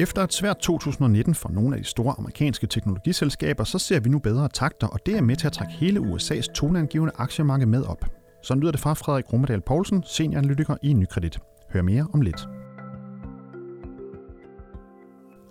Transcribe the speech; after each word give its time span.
Efter 0.00 0.24
et 0.24 0.32
svært 0.32 0.58
2019 0.58 1.34
for 1.34 1.48
nogle 1.48 1.76
af 1.76 1.82
de 1.82 1.88
store 1.88 2.14
amerikanske 2.18 2.66
teknologiselskaber, 2.66 3.64
så 3.64 3.78
ser 3.78 4.00
vi 4.00 4.08
nu 4.08 4.18
bedre 4.18 4.48
takter, 4.48 4.86
og 4.86 5.06
det 5.06 5.16
er 5.16 5.20
med 5.20 5.36
til 5.36 5.46
at 5.46 5.52
trække 5.52 5.72
hele 5.72 6.00
USA's 6.00 6.52
toneangivende 6.52 7.12
aktiemarked 7.16 7.66
med 7.66 7.84
op. 7.84 8.04
Så 8.42 8.54
lyder 8.54 8.70
det 8.70 8.80
fra 8.80 8.94
Frederik 8.94 9.32
Romedal 9.32 9.60
Poulsen, 9.60 10.02
senioranalytiker 10.06 10.76
i 10.82 10.92
Nykredit. 10.92 11.38
Hør 11.70 11.82
mere 11.82 12.06
om 12.12 12.20
lidt. 12.20 12.48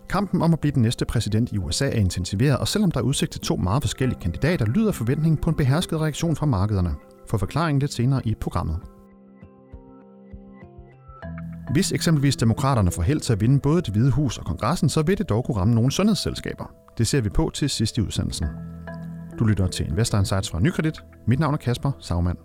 Kampen 0.09 0.41
om 0.41 0.53
at 0.53 0.59
blive 0.59 0.71
den 0.71 0.81
næste 0.81 1.05
præsident 1.05 1.51
i 1.51 1.57
USA 1.57 1.85
er 1.85 1.91
intensiveret, 1.99 2.57
og 2.57 2.67
selvom 2.67 2.91
der 2.91 2.99
er 2.99 3.03
udsigt 3.03 3.31
til 3.31 3.41
to 3.41 3.55
meget 3.55 3.83
forskellige 3.83 4.19
kandidater, 4.19 4.65
lyder 4.65 4.91
forventningen 4.91 5.37
på 5.37 5.49
en 5.49 5.55
behersket 5.55 6.01
reaktion 6.01 6.35
fra 6.35 6.45
markederne. 6.45 6.95
For 7.29 7.37
forklaringen 7.37 7.79
lidt 7.79 7.93
senere 7.93 8.27
i 8.27 8.35
programmet. 8.35 8.79
Hvis 11.71 11.91
eksempelvis 11.91 12.35
demokraterne 12.35 12.91
får 12.91 13.01
held 13.01 13.19
til 13.19 13.33
at 13.33 13.41
vinde 13.41 13.59
både 13.59 13.81
det 13.81 13.89
hvide 13.89 14.11
hus 14.11 14.37
og 14.37 14.45
kongressen, 14.45 14.89
så 14.89 15.01
vil 15.01 15.17
det 15.17 15.29
dog 15.29 15.45
kunne 15.45 15.57
ramme 15.57 15.75
nogle 15.75 15.91
sundhedsselskaber. 15.91 16.65
Det 16.97 17.07
ser 17.07 17.21
vi 17.21 17.29
på 17.29 17.51
til 17.53 17.69
sidst 17.69 17.97
i 17.97 18.01
udsendelsen. 18.01 18.45
Du 19.39 19.45
lytter 19.45 19.67
til 19.67 19.87
Investor 19.87 20.17
Insights 20.17 20.49
fra 20.49 20.59
Nykredit. 20.59 21.03
Mit 21.27 21.39
navn 21.39 21.53
er 21.53 21.57
Kasper 21.57 21.91
Sagmann. 21.99 22.37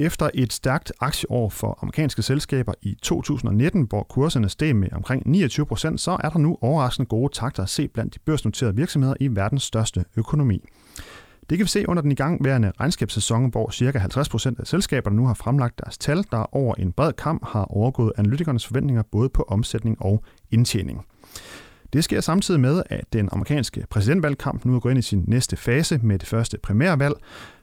Efter 0.00 0.30
et 0.34 0.52
stærkt 0.52 0.92
aktieår 1.00 1.48
for 1.48 1.78
amerikanske 1.82 2.22
selskaber 2.22 2.72
i 2.82 2.96
2019, 3.02 3.82
hvor 3.82 4.02
kurserne 4.02 4.48
steg 4.48 4.76
med 4.76 4.88
omkring 4.92 5.22
29 5.26 5.66
procent, 5.66 6.00
så 6.00 6.10
er 6.24 6.28
der 6.28 6.38
nu 6.38 6.58
overraskende 6.60 7.08
gode 7.08 7.32
takter 7.34 7.62
at 7.62 7.68
se 7.68 7.88
blandt 7.88 8.14
de 8.14 8.18
børsnoterede 8.18 8.76
virksomheder 8.76 9.14
i 9.20 9.28
verdens 9.28 9.62
største 9.62 10.04
økonomi. 10.16 10.64
Det 11.50 11.58
kan 11.58 11.64
vi 11.64 11.68
se 11.68 11.88
under 11.88 12.02
den 12.02 12.12
igangværende 12.12 12.72
regnskabssæson, 12.80 13.50
hvor 13.50 13.70
ca. 13.70 13.98
50% 13.98 14.60
af 14.60 14.66
selskaberne 14.66 15.16
nu 15.16 15.26
har 15.26 15.34
fremlagt 15.34 15.80
deres 15.84 15.98
tal, 15.98 16.24
der 16.30 16.56
over 16.56 16.74
en 16.74 16.92
bred 16.92 17.12
kamp 17.12 17.44
har 17.46 17.64
overgået 17.64 18.12
analytikernes 18.16 18.66
forventninger 18.66 19.02
både 19.02 19.28
på 19.28 19.42
omsætning 19.48 20.02
og 20.02 20.24
indtjening. 20.50 21.04
Det 21.92 22.04
sker 22.04 22.20
samtidig 22.20 22.60
med, 22.60 22.82
at 22.86 23.04
den 23.12 23.28
amerikanske 23.32 23.84
præsidentvalgkamp 23.90 24.64
nu 24.64 24.76
er 24.76 24.80
gået 24.80 24.92
ind 24.92 24.98
i 24.98 25.02
sin 25.02 25.24
næste 25.26 25.56
fase 25.56 25.98
med 26.02 26.18
det 26.18 26.28
første 26.28 26.58
primærvalg, 26.58 27.14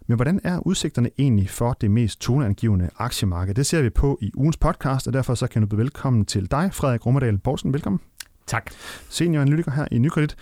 men 0.08 0.16
hvordan 0.16 0.40
er 0.44 0.68
udsigterne 0.68 1.10
egentlig 1.18 1.50
for 1.50 1.74
det 1.82 1.92
mest 1.92 2.22
toneangivende 2.22 2.90
aktiemarked? 2.98 3.56
Det 3.56 3.66
ser 3.66 3.82
vi 3.82 3.90
på 3.90 4.18
i 4.22 4.32
ugens 4.36 4.58
podcast, 4.58 5.08
og 5.08 5.14
derfor 5.14 5.36
så 5.36 5.48
kan 5.48 5.62
du 5.62 5.68
byde 5.68 5.78
velkommen 5.78 6.26
til 6.26 6.52
dig, 6.52 6.70
Frederik 6.74 7.06
Rummerdal 7.06 7.38
Poulsen. 7.38 7.74
Velkommen. 7.74 8.00
Tak. 8.48 8.72
Senior 9.10 9.42
analytiker 9.42 9.72
her 9.72 9.88
i 9.92 9.98
Nykredit. 9.98 10.36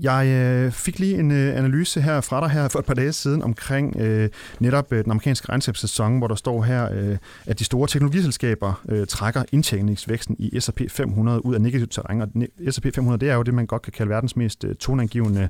Jeg 0.00 0.26
øh, 0.26 0.72
fik 0.72 0.98
lige 0.98 1.18
en 1.18 1.30
øh, 1.30 1.58
analyse 1.58 2.00
her 2.00 2.20
fra 2.20 2.40
dig 2.40 2.50
her 2.50 2.68
for 2.68 2.78
et 2.78 2.84
par 2.84 2.94
dage 2.94 3.12
siden 3.12 3.42
omkring 3.42 3.96
øh, 3.96 4.30
netop 4.60 4.92
øh, 4.92 5.04
den 5.04 5.10
amerikanske 5.10 5.48
regnskabssæson, 5.48 6.18
hvor 6.18 6.28
der 6.28 6.34
står 6.34 6.62
her, 6.62 6.92
øh, 6.92 7.18
at 7.46 7.58
de 7.58 7.64
store 7.64 7.88
teknologiselskaber 7.88 8.82
øh, 8.88 9.06
trækker 9.06 9.44
indtjeningsvæksten 9.52 10.36
i 10.38 10.60
S&P 10.60 10.80
500 10.90 11.44
ud 11.44 11.54
af 11.54 11.60
negativt 11.60 11.92
terræn. 11.92 12.20
Og 12.20 12.28
S&P 12.70 12.94
500 12.94 13.20
det 13.20 13.30
er 13.30 13.34
jo 13.34 13.42
det, 13.42 13.54
man 13.54 13.66
godt 13.66 13.82
kan 13.82 13.92
kalde 13.92 14.10
verdens 14.10 14.36
mest 14.36 14.64
øh, 14.64 14.74
toneangivende 14.74 15.48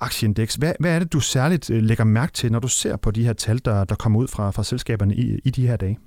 aktieindeks. 0.00 0.54
Hvad, 0.54 0.74
hvad 0.80 0.94
er 0.94 0.98
det, 0.98 1.12
du 1.12 1.20
særligt 1.20 1.70
øh, 1.70 1.82
lægger 1.82 2.04
mærke 2.04 2.32
til, 2.32 2.52
når 2.52 2.58
du 2.58 2.68
ser 2.68 2.96
på 2.96 3.10
de 3.10 3.24
her 3.24 3.32
tal, 3.32 3.60
der, 3.64 3.84
der 3.84 3.94
kommer 3.94 4.20
ud 4.20 4.28
fra, 4.28 4.50
fra 4.50 4.64
selskaberne 4.64 5.14
i, 5.14 5.38
i 5.44 5.50
de 5.50 5.66
her 5.66 5.76
dage? 5.76 5.98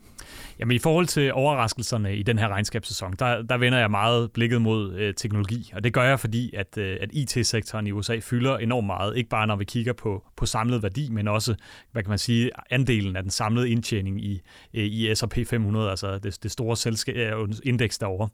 Jamen 0.59 0.75
i 0.75 0.79
forhold 0.79 1.05
til 1.05 1.33
overraskelserne 1.33 2.15
i 2.15 2.23
den 2.23 2.39
her 2.39 2.47
regnskabssæson, 2.47 3.13
der, 3.19 3.41
der 3.41 3.57
vender 3.57 3.79
jeg 3.79 3.91
meget 3.91 4.31
blikket 4.31 4.61
mod 4.61 4.93
øh, 4.93 5.13
teknologi, 5.13 5.71
og 5.75 5.83
det 5.83 5.93
gør 5.93 6.03
jeg, 6.03 6.19
fordi 6.19 6.55
at, 6.55 6.77
øh, 6.77 6.97
at 7.01 7.09
IT-sektoren 7.13 7.87
i 7.87 7.91
USA 7.91 8.19
fylder 8.19 8.57
enormt 8.57 8.87
meget, 8.87 9.17
ikke 9.17 9.29
bare 9.29 9.47
når 9.47 9.55
vi 9.55 9.65
kigger 9.65 9.93
på, 9.93 10.23
på 10.37 10.45
samlet 10.45 10.83
værdi, 10.83 11.09
men 11.11 11.27
også, 11.27 11.55
hvad 11.91 12.03
kan 12.03 12.09
man 12.09 12.19
sige, 12.19 12.51
andelen 12.69 13.15
af 13.15 13.23
den 13.23 13.31
samlede 13.31 13.69
indtjening 13.69 14.25
i, 14.25 14.41
øh, 14.73 14.83
i 14.83 15.15
S&P 15.15 15.47
500, 15.47 15.89
altså 15.89 16.19
det, 16.19 16.43
det 16.43 16.51
store 16.51 16.77
selskab, 16.77 17.15
øh, 17.15 17.49
indeks 17.63 17.97
derovre. 17.97 18.29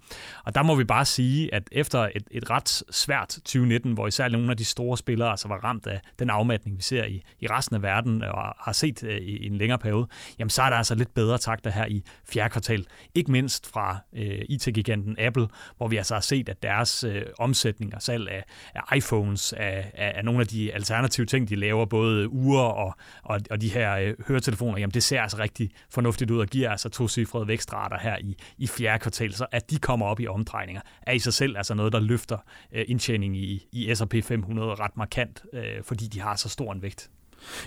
Og 0.46 0.56
der 0.56 0.64
må 0.64 0.76
vi 0.76 0.84
bare 0.84 1.06
sige, 1.06 1.54
at 1.54 1.64
efter 1.72 2.10
et, 2.16 2.24
et 2.32 2.50
ret 2.50 2.84
svært 2.92 3.28
2019, 3.28 3.94
hvor 3.94 4.08
især 4.08 4.28
nogle 4.28 4.52
af 4.52 4.58
de 4.58 4.66
store 4.66 4.98
spillere 4.98 5.30
altså 5.30 5.48
var 5.48 5.58
ramt 5.64 5.88
af 5.88 6.02
den 6.20 6.30
afmatning, 6.30 6.78
vi 6.78 6.82
ser 6.82 7.06
i, 7.06 7.24
i 7.40 7.48
resten 7.48 7.76
af 7.76 7.82
verden 7.82 8.24
og 8.24 8.56
har 8.60 8.72
set 8.72 9.04
øh, 9.04 9.18
i 9.18 9.46
en 9.46 9.58
længere 9.58 9.80
periode, 9.80 10.08
jamen 10.40 10.50
så 10.50 10.62
er 10.62 10.70
der 10.70 10.78
altså 10.78 10.96
lidt 10.96 11.14
bedre 11.14 11.38
takter 11.38 11.72
her 11.72 11.86
i 11.94 12.04
fjerde 12.30 12.50
kvartal. 12.50 12.86
Ikke 13.16 13.32
mindst 13.32 13.68
fra 13.68 13.98
øh, 14.14 14.40
IT-giganten 14.50 15.16
Apple, 15.20 15.48
hvor 15.78 15.88
vi 15.88 15.98
altså 15.98 16.14
har 16.14 16.22
set, 16.22 16.50
at 16.50 16.64
deres 16.64 17.04
øh, 17.04 17.22
omsætning 17.40 17.96
og 17.96 18.02
salg 18.02 18.30
af, 18.30 18.44
af 18.76 18.98
iPhones, 18.98 19.54
af, 19.54 19.92
af, 19.94 20.14
af 20.16 20.26
nogle 20.26 20.42
af 20.42 20.48
de 20.48 20.74
alternative 20.74 21.26
ting, 21.26 21.50
de 21.50 21.56
laver, 21.56 21.86
både 21.86 22.30
ure 22.30 22.74
og, 22.74 22.96
og, 23.24 23.40
og 23.50 23.62
de 23.62 23.70
her 23.70 23.96
øh, 23.96 24.14
høretelefoner, 24.28 24.78
jamen 24.78 24.94
det 24.94 25.04
ser 25.04 25.22
altså 25.22 25.38
rigtig 25.38 25.72
fornuftigt 25.90 26.32
ud 26.32 26.40
og 26.40 26.48
giver 26.48 26.70
altså 26.70 26.90
to 26.90 27.08
cifrede 27.08 27.48
vækstrater 27.48 28.00
her 28.00 28.18
i, 28.22 28.38
i 28.58 28.68
fjerde 28.68 29.00
kvartal. 29.00 29.34
Så 29.34 29.46
at 29.52 29.70
de 29.70 29.78
kommer 29.78 30.06
op 30.06 30.20
i 30.20 30.28
omdrejninger, 30.28 30.82
er 31.02 31.14
i 31.14 31.20
sig 31.20 31.34
selv 31.34 31.58
altså 31.58 31.74
noget, 31.74 31.94
der 31.94 32.00
løfter 32.00 32.38
øh, 32.72 32.86
indtjening 32.88 33.38
i, 33.38 33.68
i 33.72 33.96
S&P 33.96 34.24
500 34.24 34.76
ret 34.76 34.98
markant, 34.98 35.44
øh, 35.54 35.84
fordi 35.84 36.08
de 36.08 36.20
har 36.20 36.36
så 36.36 36.50
stor 36.50 36.74
en 36.74 36.82
vægt. 36.82 37.10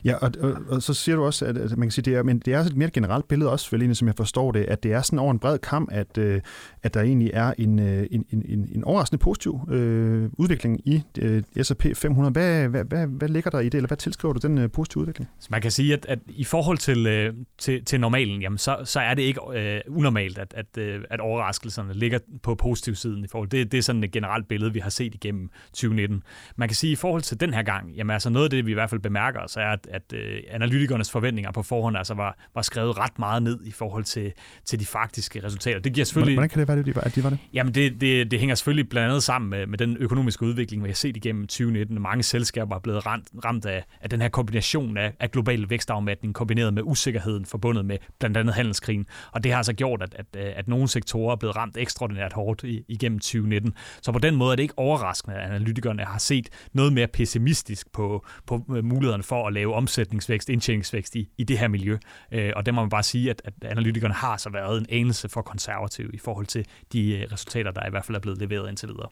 Ja, 0.04 0.14
og, 0.14 0.32
og, 0.40 0.54
og 0.68 0.82
så 0.82 0.94
siger 0.94 1.16
du 1.16 1.24
også, 1.24 1.44
at, 1.44 1.56
at 1.56 1.70
man 1.70 1.88
kan 1.88 1.90
sige, 1.90 2.04
det 2.04 2.14
er, 2.14 2.22
men 2.22 2.38
det 2.38 2.54
er 2.54 2.60
et 2.60 2.76
mere 2.76 2.90
generelt 2.90 3.28
billede 3.28 3.50
også, 3.50 3.76
vel, 3.76 3.96
som 3.96 4.08
jeg 4.08 4.14
forstår 4.16 4.52
det, 4.52 4.64
at 4.64 4.82
det 4.82 4.92
er 4.92 5.02
sådan 5.02 5.18
over 5.18 5.32
en 5.32 5.38
bred 5.38 5.58
kamp, 5.58 5.88
at, 5.92 6.18
øh, 6.18 6.40
at 6.82 6.94
der 6.94 7.00
egentlig 7.00 7.30
er 7.34 7.48
øh, 7.48 7.54
en, 7.58 7.78
en, 7.78 8.24
en, 8.30 8.68
en 8.74 8.84
overraskende 8.84 9.22
positiv 9.22 9.60
øh, 9.70 10.30
udvikling 10.38 10.88
i 10.88 11.02
øh, 11.18 11.42
S&P 11.62 11.86
500. 11.96 12.32
Hvad, 12.32 12.68
hvad, 12.68 12.84
hvad, 12.84 13.06
hvad 13.06 13.28
ligger 13.28 13.50
der 13.50 13.60
i 13.60 13.64
det, 13.64 13.74
eller 13.74 13.88
hvad 13.88 13.96
tilskriver 13.96 14.32
du 14.32 14.48
den 14.48 14.58
øh, 14.58 14.70
positive 14.70 15.00
udvikling? 15.00 15.30
Så 15.40 15.48
man 15.50 15.62
kan 15.62 15.70
sige, 15.70 15.92
at, 15.92 16.06
at 16.08 16.18
i 16.28 16.44
forhold 16.44 16.78
til, 16.78 17.06
øh, 17.06 17.34
til, 17.58 17.84
til 17.84 18.00
normalen, 18.00 18.42
jamen, 18.42 18.58
så, 18.58 18.76
så 18.84 19.00
er 19.00 19.14
det 19.14 19.22
ikke 19.22 19.40
øh, 19.54 19.80
unormalt, 19.88 20.38
at, 20.38 20.54
at, 20.56 20.78
øh, 20.78 21.00
at 21.10 21.20
overraskelserne 21.20 21.92
ligger 21.94 22.18
på 22.42 22.54
positiv 22.54 22.94
siden 22.94 23.24
i 23.24 23.28
forhold. 23.28 23.48
Det, 23.48 23.72
det 23.72 23.78
er 23.78 23.82
sådan 23.82 24.04
et 24.04 24.12
generelt 24.12 24.48
billede, 24.48 24.72
vi 24.72 24.80
har 24.80 24.90
set 24.90 25.14
igennem 25.14 25.50
2019. 25.66 26.22
Man 26.56 26.68
kan 26.68 26.76
sige, 26.76 26.90
at 26.90 26.98
i 26.98 27.00
forhold 27.00 27.22
til 27.22 27.40
den 27.40 27.54
her 27.54 27.62
gang, 27.62 27.92
jamen 27.92 28.10
altså 28.10 28.30
noget 28.30 28.44
af 28.44 28.50
det, 28.50 28.66
vi 28.66 28.70
i 28.70 28.74
hvert 28.74 28.90
fald 28.90 29.00
bemærker, 29.00 29.40
så 29.46 29.60
er, 29.60 29.65
at, 29.72 29.86
at 29.90 30.12
øh, 30.12 30.40
analytikernes 30.50 31.10
forventninger 31.10 31.52
på 31.52 31.62
forhånd 31.62 31.96
altså 31.96 32.14
var, 32.14 32.38
var 32.54 32.62
skrevet 32.62 32.98
ret 32.98 33.18
meget 33.18 33.42
ned 33.42 33.58
i 33.64 33.70
forhold 33.70 34.04
til, 34.04 34.32
til 34.64 34.80
de 34.80 34.86
faktiske 34.86 35.44
resultater. 35.44 35.80
Det 35.80 35.92
giver 35.92 36.04
selvfølgelig... 36.04 36.34
Hvordan 36.34 36.48
kan 36.48 36.60
det 36.60 36.68
være, 36.68 36.76
det, 36.76 36.96
at 36.96 37.14
de 37.14 37.24
var 37.24 37.30
det? 37.30 37.38
Jamen, 37.52 37.74
det, 37.74 38.00
det, 38.00 38.30
det 38.30 38.38
hænger 38.38 38.54
selvfølgelig 38.54 38.88
blandt 38.88 39.08
andet 39.08 39.22
sammen 39.22 39.50
med, 39.50 39.66
med 39.66 39.78
den 39.78 39.96
økonomiske 39.96 40.42
udvikling, 40.46 40.84
vi 40.84 40.88
har 40.88 40.94
set 40.94 41.16
igennem 41.16 41.46
2019. 41.46 42.02
Mange 42.02 42.22
selskaber 42.22 42.76
er 42.76 42.80
blevet 42.80 43.06
ramt, 43.06 43.28
ramt 43.44 43.66
af, 43.66 43.84
af 44.00 44.10
den 44.10 44.20
her 44.20 44.28
kombination 44.28 44.96
af, 44.96 45.12
af 45.20 45.30
global 45.30 45.70
vækstafmatning, 45.70 46.34
kombineret 46.34 46.74
med 46.74 46.82
usikkerheden 46.84 47.46
forbundet 47.46 47.84
med 47.84 47.98
blandt 48.18 48.36
andet 48.36 48.54
handelskrigen. 48.54 49.06
Og 49.32 49.44
det 49.44 49.52
har 49.52 49.56
altså 49.56 49.72
gjort, 49.72 50.02
at, 50.02 50.14
at, 50.18 50.36
at 50.36 50.68
nogle 50.68 50.88
sektorer 50.88 51.32
er 51.32 51.36
blevet 51.36 51.56
ramt 51.56 51.76
ekstraordinært 51.76 52.32
hårdt 52.32 52.64
i, 52.64 52.84
igennem 52.88 53.18
2019. 53.18 53.74
Så 54.02 54.12
på 54.12 54.18
den 54.18 54.36
måde 54.36 54.52
er 54.52 54.56
det 54.56 54.62
ikke 54.62 54.78
overraskende, 54.78 55.36
at 55.36 55.50
analytikerne 55.50 56.04
har 56.04 56.18
set 56.18 56.48
noget 56.72 56.92
mere 56.92 57.06
pessimistisk 57.06 57.92
på, 57.92 58.26
på 58.46 58.64
mulighederne 58.82 59.22
for 59.22 59.46
at 59.46 59.52
lave 59.56 59.74
omsætningsvækst, 59.74 60.48
indtjeningsvækst 60.48 61.16
i, 61.16 61.28
i 61.38 61.44
det 61.44 61.58
her 61.58 61.68
miljø. 61.68 61.98
Øh, 62.32 62.52
og 62.56 62.66
der 62.66 62.72
må 62.72 62.80
man 62.80 62.90
bare 62.90 63.02
sige, 63.02 63.30
at, 63.30 63.42
at 63.44 63.52
analytikerne 63.64 64.14
har 64.14 64.36
så 64.36 64.50
været 64.50 64.78
en 64.78 64.86
anelse 64.90 65.28
for 65.28 65.42
konservative 65.42 66.10
i 66.12 66.18
forhold 66.18 66.46
til 66.46 66.66
de 66.92 67.18
øh, 67.18 67.32
resultater, 67.32 67.70
der 67.70 67.86
i 67.86 67.90
hvert 67.90 68.04
fald 68.04 68.16
er 68.16 68.20
blevet 68.20 68.38
leveret 68.38 68.68
indtil 68.68 68.88
videre. 68.88 69.08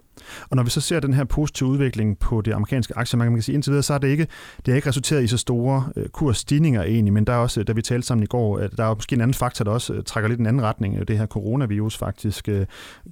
Og 0.50 0.56
når 0.56 0.62
vi 0.62 0.71
så 0.71 0.81
ser 0.81 1.00
den 1.00 1.15
her 1.15 1.25
positive 1.25 1.69
udvikling 1.69 2.19
på 2.19 2.41
det 2.41 2.53
amerikanske 2.53 2.97
aktiemarked, 2.97 3.31
man 3.31 3.37
kan 3.38 3.43
sige 3.43 3.55
indtil 3.55 3.71
videre, 3.71 3.82
så 3.82 3.94
er 3.94 3.99
det 3.99 4.09
ikke, 4.09 4.27
det 4.66 4.72
er 4.72 4.77
ikke 4.77 4.88
resulteret 4.88 5.25
i 5.25 5.27
så 5.27 5.37
store 5.37 5.88
øh, 5.97 6.09
kursstigninger 6.09 6.82
egentlig, 6.82 7.12
men 7.12 7.25
der 7.26 7.32
er 7.32 7.37
også, 7.38 7.62
da 7.62 7.72
vi 7.72 7.82
talte 7.82 8.06
sammen 8.06 8.25
i 8.25 8.26
går, 8.26 8.59
at 8.59 8.71
der 8.76 8.84
er 8.84 8.94
måske 8.94 9.15
en 9.15 9.21
anden 9.21 9.34
faktor, 9.34 9.65
der 9.65 9.72
også 9.72 10.03
trækker 10.03 10.28
lidt 10.28 10.41
en 10.41 10.47
anden 10.47 10.62
retning, 10.62 11.09
det 11.09 11.19
her 11.19 11.26
coronavirus 11.26 11.97
faktisk. 11.97 12.44
Kan 12.44 12.66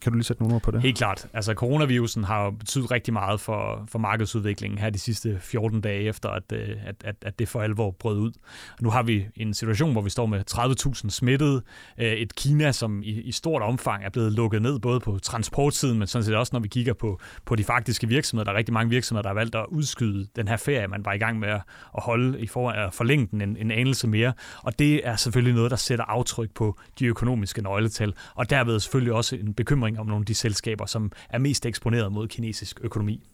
du 0.07 0.13
lige 0.13 0.25
sætte 0.25 0.43
nogle 0.43 0.55
ord 0.55 0.63
på 0.63 0.71
det? 0.71 0.83
Helt 0.83 0.97
klart. 0.97 1.27
Altså 1.33 1.55
coronavirusen 1.55 2.25
har 2.25 2.45
jo 2.45 2.51
betydet 2.51 2.91
rigtig 2.91 3.13
meget 3.13 3.41
for, 3.41 3.85
for 3.89 3.99
markedsudviklingen 3.99 4.79
her 4.79 4.91
de 4.91 4.99
sidste 4.99 5.39
14 5.41 5.81
dage 5.81 6.03
efter, 6.03 6.29
at, 6.29 6.53
at, 6.53 6.95
at, 7.05 7.12
at 7.23 7.39
det 7.39 7.49
for 7.49 7.61
alvor 7.61 7.91
brød 7.91 8.19
ud. 8.19 8.33
Og 8.73 8.83
nu 8.83 8.91
har 8.91 9.03
vi 9.03 9.27
en 9.37 9.55
situation, 9.55 9.93
hvor 9.93 10.03
vi 10.03 10.11
står 10.11 10.27
med 10.27 10.45
30.000 10.51 11.11
smittede, 11.11 11.63
øh, 11.99 12.13
et 12.13 12.35
Kina, 12.35 12.73
som 12.73 13.03
i, 13.03 13.21
i 13.21 13.33
stort 13.33 13.63
omfang 13.63 14.05
er 14.05 14.11
blevet 14.11 14.33
lukket 14.33 14.63
ned, 14.63 14.79
både 14.79 15.01
på 15.01 15.19
transportsiden, 15.23 15.99
men 15.99 16.09
sådan 16.09 16.25
set 16.25 16.35
også, 16.35 16.51
når 16.53 16.61
vi 16.61 16.69
kigger 16.69 16.93
på, 16.93 17.21
på 17.45 17.57
de 17.57 17.65
faktiske 17.65 18.09
virksomheder. 18.09 18.45
Der 18.45 18.53
er 18.53 18.57
rigtig 18.57 18.73
mange 18.73 18.91
virksomheder, 18.91 19.23
der 19.23 19.29
har 19.29 19.35
valgt 19.35 19.55
at 19.55 19.67
udskyde 19.69 20.27
den 20.37 20.49
her 20.49 20.57
ferie, 20.57 20.89
man 20.89 21.05
var 21.05 21.13
i 21.13 21.19
gang 21.19 21.39
med 21.39 21.49
at 21.49 21.63
holde 21.95 22.41
i 22.41 22.47
for, 22.47 22.71
at 22.71 22.95
forlænge 22.95 23.27
den 23.31 23.41
en, 23.41 23.57
en 23.57 23.71
anelse 23.71 24.09
mere. 24.09 24.33
Og 24.63 24.79
det 24.79 25.07
er 25.09 25.17
selvfølgelig 25.17 25.55
noget, 25.55 25.71
der 25.71 25.77
sætter 25.77 26.05
aftryk 26.05 26.51
på 26.55 26.79
de 26.99 27.07
økonomiske 27.07 27.63
nøgletal, 27.63 28.15
og 28.35 28.51
derved 28.51 28.81
selvfølgelig 28.81 29.13
også 29.13 29.37
en 29.37 29.55
bekymring 29.55 30.01
om 30.01 30.07
nogle 30.07 30.23
af 30.23 30.27
de 30.27 30.35
selskaber, 30.35 30.87
som 30.87 31.13
er 31.31 31.39
mest 31.39 31.67
eksponeret 31.67 32.13
mod 32.13 32.29
kinesisk 32.29 32.81
økonomi. 32.83 33.32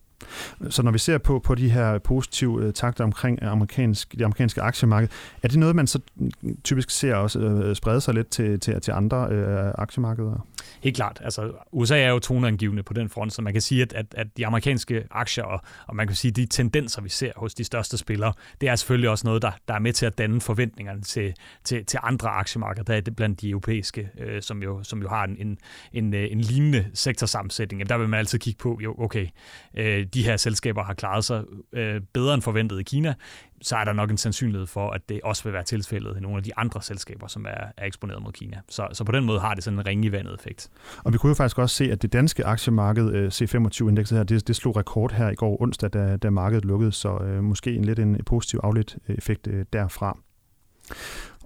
Så 0.70 0.82
når 0.82 0.90
vi 0.90 0.98
ser 0.98 1.18
på, 1.18 1.38
på 1.38 1.54
de 1.54 1.70
her 1.70 1.98
positive 1.98 2.64
øh, 2.64 2.72
takter 2.72 3.04
omkring 3.04 3.38
øh, 3.42 3.52
amerikansk, 3.52 4.12
det 4.12 4.22
amerikanske 4.22 4.62
aktiemarked, 4.62 5.08
er 5.42 5.48
det 5.48 5.58
noget, 5.58 5.76
man 5.76 5.86
så 5.86 6.00
mm, 6.16 6.60
typisk 6.64 6.90
ser 6.90 7.14
også 7.14 7.38
øh, 7.38 7.68
øh, 7.68 7.76
sprede 7.76 8.00
sig 8.00 8.14
lidt 8.14 8.28
til, 8.28 8.60
til, 8.60 8.80
til 8.80 8.92
andre 8.92 9.28
øh, 9.30 9.72
aktiemarkeder? 9.78 10.46
Helt 10.80 10.96
klart. 10.96 11.20
Altså, 11.24 11.52
USA 11.72 11.98
er 11.98 12.08
jo 12.08 12.18
toneangivende 12.18 12.82
på 12.82 12.92
den 12.92 13.08
front, 13.08 13.32
så 13.32 13.42
man 13.42 13.52
kan 13.52 13.62
sige, 13.62 13.82
at, 13.82 13.92
at, 13.92 14.06
at 14.16 14.26
de 14.36 14.46
amerikanske 14.46 15.04
aktier, 15.10 15.44
og, 15.44 15.60
og 15.86 15.96
man 15.96 16.06
kan 16.06 16.16
sige, 16.16 16.30
de 16.30 16.46
tendenser, 16.46 17.02
vi 17.02 17.08
ser 17.08 17.32
hos 17.36 17.54
de 17.54 17.64
største 17.64 17.98
spillere, 17.98 18.32
det 18.60 18.68
er 18.68 18.76
selvfølgelig 18.76 19.10
også 19.10 19.26
noget, 19.26 19.42
der, 19.42 19.50
der 19.68 19.74
er 19.74 19.78
med 19.78 19.92
til 19.92 20.06
at 20.06 20.18
danne 20.18 20.40
forventningerne 20.40 21.02
til, 21.02 21.34
til, 21.64 21.84
til 21.84 22.00
andre 22.02 22.28
aktiemarkeder, 22.28 22.84
der 22.84 22.94
er 22.94 23.00
det 23.00 23.16
blandt 23.16 23.40
de 23.40 23.50
europæiske, 23.50 24.08
øh, 24.18 24.42
som, 24.42 24.62
jo, 24.62 24.82
som 24.82 25.02
jo 25.02 25.08
har 25.08 25.24
en, 25.24 25.36
en, 25.38 25.58
en, 25.92 26.14
øh, 26.14 26.32
en 26.32 26.40
lignende 26.40 26.86
sektorsammensætning. 26.94 27.88
Der 27.88 27.98
vil 27.98 28.08
man 28.08 28.18
altid 28.18 28.38
kigge 28.38 28.58
på, 28.58 28.78
jo, 28.82 28.94
okay, 28.98 29.26
øh, 29.74 30.06
de 30.14 30.22
her 30.22 30.36
selskaber 30.36 30.82
har 30.82 30.94
klaret 30.94 31.24
sig 31.24 31.44
øh, 31.72 32.00
bedre 32.12 32.34
end 32.34 32.42
forventet 32.42 32.80
i 32.80 32.82
Kina, 32.82 33.14
så 33.62 33.76
er 33.76 33.84
der 33.84 33.92
nok 33.92 34.10
en 34.10 34.16
sandsynlighed 34.16 34.66
for, 34.66 34.90
at 34.90 35.08
det 35.08 35.20
også 35.24 35.44
vil 35.44 35.52
være 35.52 35.62
tilfældet 35.62 36.16
i 36.16 36.20
nogle 36.20 36.36
af 36.36 36.42
de 36.42 36.56
andre 36.56 36.82
selskaber, 36.82 37.26
som 37.26 37.44
er, 37.44 37.64
er 37.76 37.86
eksponeret 37.86 38.22
mod 38.22 38.32
Kina. 38.32 38.60
Så, 38.68 38.88
så 38.92 39.04
på 39.04 39.12
den 39.12 39.24
måde 39.24 39.40
har 39.40 39.54
det 39.54 39.64
sådan 39.64 39.78
en 39.78 39.86
ring 39.86 40.04
i 40.04 40.12
vandet 40.12 40.34
effekt. 40.34 40.68
Og 41.04 41.12
vi 41.12 41.18
kunne 41.18 41.30
jo 41.30 41.34
faktisk 41.34 41.58
også 41.58 41.76
se, 41.76 41.92
at 41.92 42.02
det 42.02 42.12
danske 42.12 42.44
aktiemarked, 42.44 43.12
øh, 43.12 43.28
C25-indekset 43.28 44.18
her, 44.18 44.24
det, 44.24 44.48
det 44.48 44.56
slog 44.56 44.76
rekord 44.76 45.12
her 45.12 45.30
i 45.30 45.34
går 45.34 45.62
onsdag, 45.62 45.90
da, 45.92 46.16
da 46.16 46.30
markedet 46.30 46.64
lukkede, 46.64 46.92
så 46.92 47.18
øh, 47.18 47.44
måske 47.44 47.74
en 47.74 47.84
lidt 47.84 47.98
en 47.98 48.24
positiv 48.26 48.60
afledt 48.62 48.96
effekt 49.08 49.46
øh, 49.46 49.64
derfra. 49.72 50.18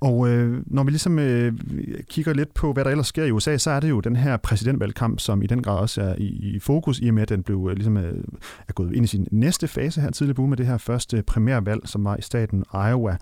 Og 0.03 0.29
øh, 0.29 0.63
når 0.67 0.85
vi 0.85 0.91
ligesom 0.91 1.19
øh, 1.19 1.53
kigger 2.09 2.33
lidt 2.33 2.55
på, 2.55 2.73
hvad 2.73 2.85
der 2.85 2.91
ellers 2.91 3.07
sker 3.07 3.25
i 3.25 3.31
USA, 3.31 3.57
så 3.57 3.71
er 3.71 3.81
det 3.81 3.91
jo 3.91 4.01
den 4.01 4.17
her 4.17 4.37
præsidentvalgkamp, 4.37 5.21
som 5.21 5.43
i 5.43 5.47
den 5.47 5.63
grad 5.63 5.79
også 5.79 6.03
er 6.03 6.15
i, 6.19 6.25
i 6.25 6.59
fokus, 6.59 6.99
i 7.03 7.09
og 7.09 7.15
med, 7.15 7.23
at 7.23 7.29
den 7.29 7.43
blev 7.43 7.69
øh, 7.71 7.77
ligesom, 7.77 7.97
øh, 7.97 8.25
er 8.69 8.73
gået 8.73 8.95
ind 8.95 9.05
i 9.05 9.09
sin 9.09 9.29
næste 9.31 9.69
fase 9.69 10.01
her 10.01 10.11
tidligere 10.11 10.35
på 10.35 10.47
med 10.47 10.57
det 10.57 10.67
her 10.67 10.79
første 10.79 11.23
primærvalg, 11.23 11.81
som 11.85 12.05
var 12.05 12.17
i 12.17 12.23
staten 12.23 12.65
Iowa. 12.75 13.17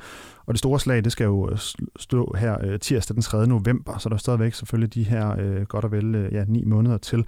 Og 0.47 0.55
det 0.55 0.59
store 0.59 0.81
slag, 0.81 1.05
det 1.05 1.12
skal 1.12 1.25
jo 1.25 1.50
øh, 1.50 1.59
stå 1.97 2.35
her 2.38 2.56
øh, 2.65 2.79
tirsdag 2.79 3.15
den 3.15 3.23
3. 3.23 3.47
november, 3.47 3.99
så 3.99 4.09
der 4.09 4.15
er 4.15 4.19
stadigvæk 4.19 4.55
selvfølgelig 4.55 4.94
de 4.94 5.03
her 5.03 5.37
øh, 5.38 5.62
godt 5.62 5.85
og 5.85 5.93
vel 5.93 6.15
øh, 6.15 6.33
ja, 6.33 6.44
ni 6.49 6.65
måneder 6.65 6.99
til. 6.99 7.25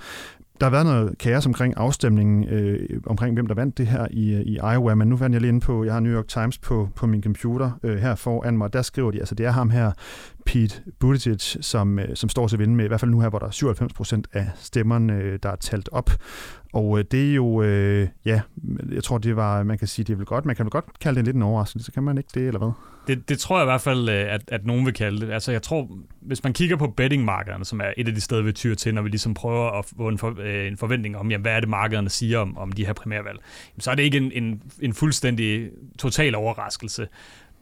Der 0.60 0.66
har 0.66 0.70
været 0.70 0.86
noget 0.86 1.18
kaos 1.18 1.46
omkring 1.46 1.74
afstemningen, 1.76 2.48
øh, 2.48 3.00
omkring 3.06 3.34
hvem 3.34 3.46
der 3.46 3.54
vandt 3.54 3.78
det 3.78 3.86
her 3.86 4.06
i, 4.10 4.34
øh, 4.34 4.40
i 4.40 4.54
Iowa, 4.54 4.94
men 4.94 5.08
nu 5.08 5.16
fandt 5.16 5.34
jeg 5.34 5.40
lige 5.40 5.48
ind 5.48 5.60
på, 5.60 5.84
jeg 5.84 5.92
har 5.92 6.00
New 6.00 6.12
York 6.12 6.28
Times 6.28 6.58
på, 6.58 6.88
på 6.96 7.06
min 7.06 7.22
computer 7.22 7.70
øh, 7.82 7.98
her 7.98 8.14
foran 8.14 8.58
mig, 8.58 8.72
der 8.72 8.82
skriver 8.82 9.10
de, 9.10 9.18
altså 9.18 9.34
det 9.34 9.46
er 9.46 9.50
ham 9.50 9.70
her, 9.70 9.92
Pete 10.46 10.82
Buttigieg, 11.00 11.40
som, 11.40 11.98
øh, 11.98 12.08
som 12.14 12.28
står 12.28 12.46
til 12.48 12.56
at 12.56 12.60
vinde 12.60 12.74
med, 12.74 12.84
i 12.84 12.88
hvert 12.88 13.00
fald 13.00 13.10
nu 13.10 13.20
her, 13.20 13.28
hvor 13.28 13.38
der 13.38 13.46
er 13.46 13.50
97 13.50 13.92
procent 13.92 14.28
af 14.32 14.50
stemmerne, 14.56 15.12
øh, 15.12 15.38
der 15.42 15.48
er 15.48 15.56
talt 15.56 15.88
op. 15.92 16.10
Og 16.72 16.98
øh, 16.98 17.04
det 17.10 17.30
er 17.30 17.34
jo, 17.34 17.62
øh, 17.62 18.08
ja, 18.24 18.40
jeg 18.92 19.04
tror, 19.04 19.18
det 19.18 19.36
var, 19.36 19.62
man 19.62 19.78
kan 19.78 19.88
sige, 19.88 20.04
det 20.04 20.12
er 20.12 20.16
vel 20.16 20.26
godt, 20.26 20.44
man 20.44 20.56
kan 20.56 20.64
vel 20.64 20.70
godt 20.70 20.98
kalde 21.00 21.16
det 21.16 21.24
lidt 21.24 21.36
en 21.36 21.42
overraskelse, 21.42 21.86
så 21.86 21.92
kan 21.92 22.02
man 22.02 22.18
ikke 22.18 22.30
det, 22.34 22.46
eller 22.46 22.58
hvad? 22.58 22.72
Det, 23.06 23.28
det 23.28 23.38
tror 23.38 23.58
jeg 23.58 23.64
i 23.64 23.70
hvert 23.70 23.80
fald, 23.80 24.08
øh, 24.08 24.34
at, 24.34 24.42
at 24.48 24.66
nogen 24.66 24.86
vil 24.86 24.94
kalde 24.94 25.26
det. 25.26 25.32
Altså 25.32 25.52
jeg 25.52 25.62
tror, 25.62 25.88
hvis 26.20 26.44
man 26.44 26.52
kigger 26.52 26.76
på 26.76 26.86
bettingmarkederne, 26.86 27.64
som 27.64 27.80
er 27.80 27.92
et 27.96 28.08
af 28.08 28.14
de 28.14 28.20
steder, 28.20 28.42
vi 28.42 28.52
tyrer 28.52 28.74
til, 28.74 28.94
når 28.94 29.02
vi 29.02 29.08
ligesom 29.08 29.34
prøver 29.34 29.78
at 29.78 29.84
få 29.96 30.08
en, 30.08 30.18
for, 30.18 30.34
øh, 30.40 30.66
en 30.66 30.76
forventning 30.76 31.16
om, 31.16 31.30
jamen, 31.30 31.42
hvad 31.42 31.52
er 31.52 31.60
det, 31.60 31.68
markederne 31.68 32.10
siger 32.10 32.38
om, 32.38 32.58
om 32.58 32.72
de 32.72 32.86
her 32.86 32.92
primærvalg, 32.92 33.38
så 33.78 33.90
er 33.90 33.94
det 33.94 34.02
ikke 34.02 34.16
en, 34.16 34.32
en, 34.32 34.62
en 34.80 34.94
fuldstændig 34.94 35.70
total 35.98 36.34
overraskelse. 36.34 37.08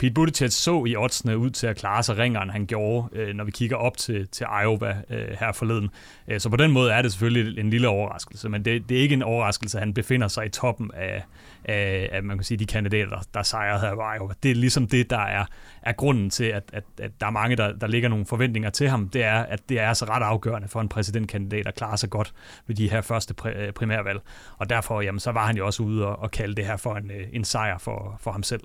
Pete 0.00 0.14
Buttigieg 0.14 0.52
så 0.52 0.85
i 0.85 0.97
oddsene 0.97 1.38
ud 1.38 1.50
til 1.50 1.67
at 1.67 1.76
klare 1.76 2.02
sig 2.02 2.19
ringeren, 2.19 2.50
han 2.50 2.67
gjorde, 2.67 3.08
øh, 3.12 3.35
når 3.35 3.44
vi 3.44 3.50
kigger 3.50 3.76
op 3.76 3.97
til, 3.97 4.29
til 4.29 4.47
Iowa 4.62 4.97
øh, 5.11 5.29
her 5.41 5.52
forleden. 5.52 5.91
Øh, 6.29 6.41
så 6.41 6.49
på 6.49 6.56
den 6.56 6.70
måde 6.70 6.93
er 6.93 7.02
det 7.02 7.12
selvfølgelig 7.12 7.61
en 7.61 7.70
lille 7.70 7.88
overraskelse, 7.88 8.49
men 8.49 8.64
det, 8.64 8.88
det 8.88 8.97
er 8.97 9.02
ikke 9.02 9.12
en 9.12 9.23
overraskelse, 9.23 9.79
at 9.79 9.82
han 9.82 9.94
befinder 9.94 10.29
sig 10.29 10.47
i 10.47 10.49
toppen 10.49 10.91
af, 10.94 11.25
af, 11.64 12.08
af 12.12 12.23
man 12.23 12.37
kan 12.37 12.44
sige, 12.44 12.58
de 12.58 12.67
kandidater, 12.67 13.08
der, 13.08 13.20
der 13.35 13.43
sejrede 13.43 13.81
her 13.81 13.93
i 13.93 14.17
Iowa. 14.17 14.35
Det 14.43 14.50
er 14.50 14.55
ligesom 14.55 14.87
det, 14.87 15.11
der 15.11 15.19
er, 15.19 15.44
er 15.82 15.93
grunden 15.93 16.31
til, 16.31 16.44
at, 16.44 16.62
at, 16.73 16.85
at 17.00 17.11
der 17.20 17.26
er 17.26 17.31
mange, 17.31 17.56
der, 17.56 17.73
der 17.73 17.87
ligger 17.87 18.08
nogle 18.08 18.26
forventninger 18.26 18.70
til 18.70 18.88
ham. 18.88 19.08
Det 19.08 19.25
er, 19.25 19.38
at 19.38 19.61
det 19.69 19.81
er 19.81 19.93
så 19.93 20.05
ret 20.05 20.23
afgørende 20.23 20.69
for 20.69 20.81
en 20.81 20.88
præsidentkandidat 20.88 21.67
at 21.67 21.75
klare 21.75 21.96
sig 21.96 22.11
godt 22.11 22.35
ved 22.67 22.76
de 22.76 22.91
her 22.91 23.00
første 23.00 23.35
øh, 23.56 23.73
primærvalg. 23.73 24.20
Og 24.58 24.70
derfor 24.70 25.00
jamen, 25.00 25.20
så 25.20 25.32
var 25.32 25.46
han 25.46 25.56
jo 25.56 25.67
også 25.67 25.82
ude 25.82 26.06
og, 26.06 26.19
og 26.19 26.31
kalde 26.31 26.55
det 26.55 26.67
her 26.67 26.76
for 26.76 26.94
en, 26.94 27.11
øh, 27.11 27.26
en 27.32 27.44
sejr 27.44 27.79
for, 27.79 28.19
for 28.20 28.32
ham 28.32 28.43
selv. 28.43 28.62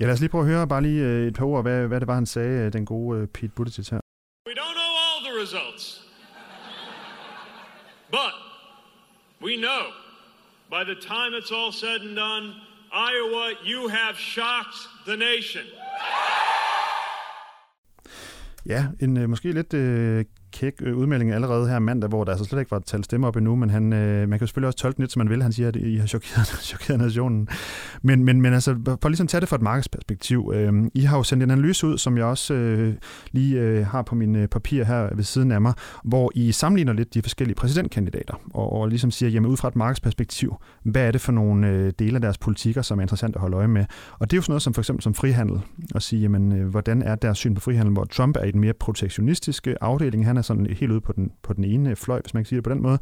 Ja, 0.00 0.04
lad 0.04 0.12
os 0.12 0.20
lige 0.20 0.28
prøve 0.28 0.44
at 0.44 0.50
høre 0.50 0.68
bare 0.68 0.82
lige 0.82 1.02
øh, 1.04 1.26
et 1.26 1.34
par 1.34 1.44
ord, 1.44 1.62
hvad, 1.62 1.86
hvad 1.86 2.00
det 2.00 2.08
var, 2.08 2.14
han 2.14 2.26
sagde, 2.26 2.66
øh, 2.66 2.72
den 2.72 2.84
gode 2.86 3.20
øh, 3.20 3.26
Pete 3.26 3.52
Buttigieg 3.56 3.86
her. 3.90 4.00
We 4.48 4.54
don't 4.62 4.76
know 4.80 4.92
all 5.06 5.20
the 5.28 5.34
results. 5.42 5.84
But 8.10 8.32
we 9.46 9.56
know 9.56 9.82
by 10.70 10.82
the 10.90 10.98
time 11.14 11.30
it's 11.38 11.52
all 11.58 11.72
said 11.72 12.00
and 12.08 12.16
done, 12.16 12.46
Iowa, 12.92 13.44
you 13.70 13.88
have 13.88 14.16
shocked 14.16 14.80
the 15.06 15.16
nation. 15.16 15.64
Ja, 18.66 18.86
en 19.00 19.16
øh, 19.16 19.28
måske 19.28 19.52
lidt 19.52 19.74
øh, 19.74 20.24
kæk 20.52 20.72
øh, 20.82 20.96
udmelding 20.96 21.32
allerede 21.32 21.68
her 21.68 21.78
mandag, 21.78 22.08
hvor 22.08 22.24
der 22.24 22.32
altså 22.32 22.44
slet 22.44 22.60
ikke 22.60 22.70
var 22.70 22.78
talt 22.78 23.04
stemme 23.04 23.26
op 23.26 23.36
endnu, 23.36 23.56
men 23.56 23.70
han, 23.70 23.92
øh, 23.92 24.28
man 24.28 24.38
kan 24.38 24.40
jo 24.40 24.46
selvfølgelig 24.46 24.66
også 24.66 24.78
tolke 24.78 24.96
det 24.96 25.00
lidt, 25.00 25.12
som 25.12 25.20
man 25.20 25.30
vil. 25.30 25.42
Han 25.42 25.52
siger, 25.52 25.68
at 25.68 25.76
I 25.76 25.96
har 25.96 26.06
chokeret, 26.06 26.46
chokeret 26.70 27.00
nationen. 27.00 27.48
Men, 28.02 28.24
men, 28.24 28.40
men 28.40 28.52
altså, 28.52 28.70
for 28.74 28.80
ligesom 28.80 29.04
at 29.04 29.10
ligesom 29.10 29.26
tage 29.26 29.40
det 29.40 29.48
fra 29.48 29.56
et 29.56 29.62
markedsperspektiv, 29.62 30.52
øh, 30.54 30.72
I 30.94 31.00
har 31.00 31.16
jo 31.16 31.22
sendt 31.22 31.42
en 31.42 31.50
analyse 31.50 31.86
ud, 31.86 31.98
som 31.98 32.16
jeg 32.16 32.24
også 32.24 32.54
øh, 32.54 32.94
lige 33.32 33.60
øh, 33.60 33.86
har 33.86 34.02
på 34.02 34.14
mine 34.14 34.42
øh, 34.42 34.48
papir 34.48 34.84
her 34.84 35.14
ved 35.14 35.24
siden 35.24 35.52
af 35.52 35.60
mig, 35.60 35.72
hvor 36.04 36.32
I 36.34 36.52
sammenligner 36.52 36.92
lidt 36.92 37.14
de 37.14 37.22
forskellige 37.22 37.54
præsidentkandidater, 37.54 38.34
og, 38.54 38.72
og 38.72 38.88
ligesom 38.88 39.10
siger, 39.10 39.30
jamen 39.30 39.50
ud 39.50 39.56
fra 39.56 39.68
et 39.68 39.76
markedsperspektiv, 39.76 40.56
hvad 40.82 41.02
er 41.02 41.10
det 41.10 41.20
for 41.20 41.32
nogle 41.32 41.68
øh, 41.68 41.92
dele 41.98 42.14
af 42.14 42.20
deres 42.20 42.38
politikker, 42.38 42.82
som 42.82 42.98
er 42.98 43.02
interessant 43.02 43.36
at 43.36 43.40
holde 43.40 43.56
øje 43.56 43.68
med? 43.68 43.84
Og 44.18 44.30
det 44.30 44.36
er 44.36 44.38
jo 44.38 44.42
sådan 44.42 44.52
noget 44.52 44.62
som 44.62 44.74
for 44.74 44.80
eksempel 44.80 45.02
som 45.02 45.14
frihandel, 45.14 45.60
og 45.94 46.02
sige, 46.02 46.22
jamen, 46.22 46.52
øh, 46.52 46.68
hvordan 46.68 47.02
er 47.02 47.14
deres 47.14 47.38
syn 47.38 47.54
på 47.54 47.60
frihandel, 47.60 47.92
hvor 47.92 48.04
Trump 48.04 48.36
er 48.36 48.44
i 48.44 48.50
den 48.50 48.60
mere 48.60 48.72
protektionistiske 48.72 49.82
afdeling, 49.82 50.26
han 50.26 50.36
er 50.38 50.42
sådan 50.42 50.66
helt 50.66 50.92
ude 50.92 51.00
på 51.00 51.12
den, 51.12 51.30
på 51.42 51.52
den 51.52 51.64
ene 51.64 51.96
fløj, 51.96 52.20
hvis 52.20 52.34
man 52.34 52.42
kan 52.42 52.48
sige 52.48 52.56
det 52.56 52.64
på 52.64 52.70
den 52.70 52.82
måde. 52.82 52.98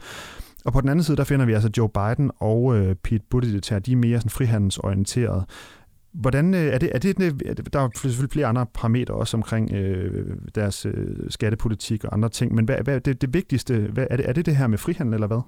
Og 0.64 0.72
på 0.72 0.80
den 0.80 0.88
anden 0.88 1.02
side, 1.02 1.16
der 1.16 1.24
finder 1.24 1.46
vi 1.46 1.52
altså 1.52 1.70
Joe 1.76 1.88
Biden 1.88 2.30
og 2.36 2.76
øh, 2.76 2.94
Pete 2.94 3.24
Buttigieg 3.30 3.62
her, 3.70 3.78
de 3.78 3.92
er 3.92 3.96
mere 3.96 4.18
sådan 4.18 4.30
frihandelsorienterede. 4.30 5.46
Hvordan 6.12 6.54
øh, 6.54 6.60
er 6.60 6.78
det, 6.78 6.90
er 6.94 6.98
det, 6.98 7.72
der 7.72 7.80
er 7.80 7.88
selvfølgelig 7.94 8.32
flere 8.32 8.46
andre 8.46 8.66
parametre 8.74 9.14
også 9.14 9.36
omkring 9.36 9.72
øh, 9.72 10.36
deres 10.54 10.86
øh, 10.86 11.16
skattepolitik 11.28 12.04
og 12.04 12.14
andre 12.14 12.28
ting, 12.28 12.54
men 12.54 12.64
hvad, 12.64 12.76
hvad 12.84 13.00
det, 13.00 13.20
det 13.20 13.34
vigtigste, 13.34 13.78
hvad, 13.78 14.06
er, 14.10 14.16
det, 14.16 14.28
er 14.28 14.32
det 14.32 14.46
det 14.46 14.56
her 14.56 14.66
med 14.66 14.78
frihandel 14.78 15.14
eller 15.14 15.26
hvad? 15.26 15.40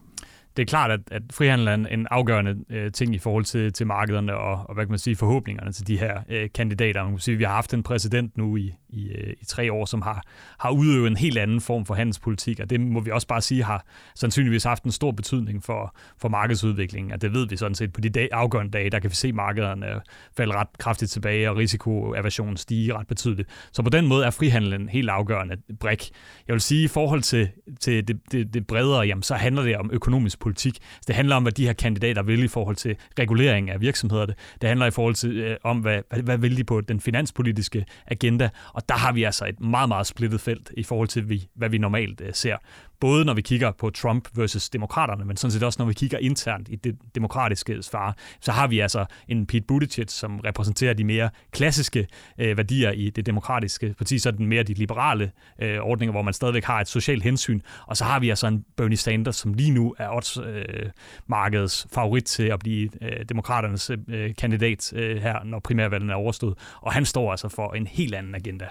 Det 0.56 0.62
er 0.62 0.67
klart, 0.67 0.91
at, 0.91 1.00
at 1.11 1.23
frihandel 1.33 1.69
er 1.69 1.75
en, 1.75 1.87
en 1.91 2.06
afgørende 2.11 2.56
øh, 2.71 2.93
ting 2.93 3.15
i 3.15 3.19
forhold 3.19 3.45
til, 3.45 3.73
til 3.73 3.87
markederne 3.87 4.37
og, 4.37 4.67
og 4.69 4.75
hvad 4.75 4.85
kan 4.85 4.91
man 4.93 4.99
sige, 4.99 5.17
forhåbningerne 5.17 5.73
til 5.73 5.87
de 5.87 5.99
her 5.99 6.21
øh, 6.29 6.49
kandidater. 6.55 7.03
Man 7.03 7.12
kan 7.12 7.21
sige, 7.21 7.33
at 7.33 7.39
vi 7.39 7.45
har 7.45 7.55
haft 7.55 7.75
en 7.75 7.83
præsident 7.83 8.37
nu 8.37 8.56
i, 8.56 8.75
i, 8.89 9.09
øh, 9.09 9.35
i 9.41 9.45
tre 9.45 9.73
år, 9.73 9.85
som 9.85 10.03
har, 10.03 10.23
har 10.59 10.71
udøvet 10.71 11.06
en 11.06 11.17
helt 11.17 11.39
anden 11.39 11.61
form 11.61 11.87
for 11.87 11.95
handelspolitik, 11.95 12.61
og 12.61 12.71
det 12.71 12.81
må 12.81 13.00
vi 13.00 13.11
også 13.11 13.27
bare 13.27 13.41
sige 13.41 13.65
har 13.65 13.85
sandsynligvis 14.15 14.65
haft 14.65 14.85
en 14.85 14.93
stor 14.93 15.11
betydning 15.11 15.65
for, 15.65 15.97
for 16.19 16.29
markedsudviklingen. 16.29 17.12
Og 17.12 17.23
det 17.23 17.33
ved 17.33 17.49
vi 17.49 17.56
sådan 17.56 17.75
set 17.75 17.93
på 17.93 18.00
de 18.00 18.11
dag, 18.11 18.29
afgørende 18.33 18.73
dage, 18.73 18.91
der 18.91 18.99
kan 18.99 19.11
vi 19.11 19.15
se 19.15 19.33
markederne 19.33 20.00
falde 20.37 20.55
ret 20.55 20.69
kraftigt 20.79 21.11
tilbage, 21.11 21.50
og 21.50 21.57
risikoaversionen 21.57 22.57
stige 22.57 22.95
ret 22.95 23.07
betydeligt. 23.07 23.49
Så 23.73 23.83
på 23.83 23.90
den 23.90 24.07
måde 24.07 24.26
er 24.26 24.31
frihandelen 24.31 24.88
helt 24.88 25.11
afgørende 25.11 25.57
brik. 25.81 26.11
Jeg 26.49 26.52
vil 26.52 26.61
sige, 26.61 26.85
i 26.85 26.88
forhold 26.88 27.23
til, 27.23 27.49
til 27.81 28.09
det, 28.09 28.21
det, 28.33 28.55
det 28.55 28.67
bredere, 28.67 29.00
jamen, 29.00 29.23
så 29.23 29.35
handler 29.35 29.62
det 29.62 29.76
om 29.76 29.90
økonomisk 29.93 30.38
politik. 30.40 30.75
Så 30.75 31.04
det 31.07 31.14
handler 31.14 31.37
om, 31.37 31.42
hvad 31.42 31.52
de 31.52 31.66
her 31.66 31.73
kandidater 31.73 32.23
vil 32.23 32.45
i 32.45 32.49
forhold 32.49 32.76
til 32.76 32.97
regulering 33.18 33.71
af 33.71 33.80
virksomhederne. 33.80 34.35
Det 34.61 34.68
handler 34.68 34.87
i 34.87 34.90
forhold 34.90 35.14
til, 35.14 35.37
øh, 35.37 35.57
om, 35.64 35.78
hvad, 35.78 36.02
hvad, 36.11 36.23
hvad 36.23 36.38
vil 36.38 36.57
de 36.57 36.64
på 36.64 36.80
den 36.80 37.00
finanspolitiske 37.00 37.85
agenda. 38.07 38.49
Og 38.75 38.88
der 38.88 38.95
har 38.95 39.12
vi 39.12 39.23
altså 39.23 39.47
et 39.47 39.61
meget, 39.61 39.88
meget 39.88 40.07
splittet 40.07 40.40
felt 40.40 40.71
i 40.76 40.83
forhold 40.83 41.09
til, 41.09 41.47
hvad 41.54 41.68
vi 41.68 41.78
normalt 41.78 42.21
øh, 42.21 42.35
ser 42.35 42.57
både 43.00 43.25
når 43.25 43.35
vi 43.35 43.40
kigger 43.40 43.73
på 43.78 43.90
Trump 43.90 44.28
versus 44.35 44.71
demokraterne, 44.71 45.25
men 45.25 45.37
sådan 45.37 45.52
set 45.52 45.62
også 45.62 45.83
når 45.83 45.87
vi 45.87 45.95
kigger 45.95 46.19
internt 46.19 46.69
i 46.69 46.76
det 46.76 46.97
demokratiske 47.14 47.83
svar, 47.83 48.17
så 48.40 48.52
har 48.52 48.67
vi 48.67 48.81
altså 48.81 49.05
en 49.28 49.47
Pete 49.47 49.64
Buttigieg, 49.69 50.11
som 50.11 50.40
repræsenterer 50.40 50.95
de 50.95 51.05
mere 51.05 51.31
klassiske 51.52 52.07
øh, 52.38 52.57
værdier 52.57 52.90
i 52.90 53.11
det 53.11 53.26
demokratiske 53.26 53.95
parti, 53.99 54.19
så 54.19 54.31
den 54.31 54.47
mere 54.47 54.62
de 54.62 54.75
liberale 54.75 55.31
øh, 55.62 55.78
ordninger, 55.78 56.12
hvor 56.12 56.23
man 56.23 56.35
stadigvæk 56.35 56.64
har 56.64 56.81
et 56.81 56.88
socialt 56.88 57.23
hensyn, 57.23 57.61
og 57.87 57.97
så 57.97 58.05
har 58.05 58.21
vi 58.21 58.31
altså 58.31 58.47
en 58.47 58.64
Bernie 58.76 58.97
Sanders, 58.97 59.37
som 59.37 59.55
lige 59.55 59.71
nu 59.71 59.95
er 59.99 60.17
odds 60.17 60.37
øh, 60.37 60.90
markedets 61.26 61.87
favorit 61.93 62.25
til 62.25 62.43
at 62.43 62.59
blive 62.59 62.90
øh, 63.02 63.25
demokraternes 63.28 63.90
øh, 64.09 64.35
kandidat 64.35 64.93
øh, 64.93 65.23
her, 65.23 65.45
når 65.45 65.61
primærvalget 65.61 66.11
er 66.11 66.14
overstået, 66.14 66.59
og 66.81 66.93
han 66.93 67.05
står 67.05 67.31
altså 67.31 67.49
for 67.49 67.73
en 67.73 67.87
helt 67.87 68.14
anden 68.14 68.35
agenda. 68.35 68.69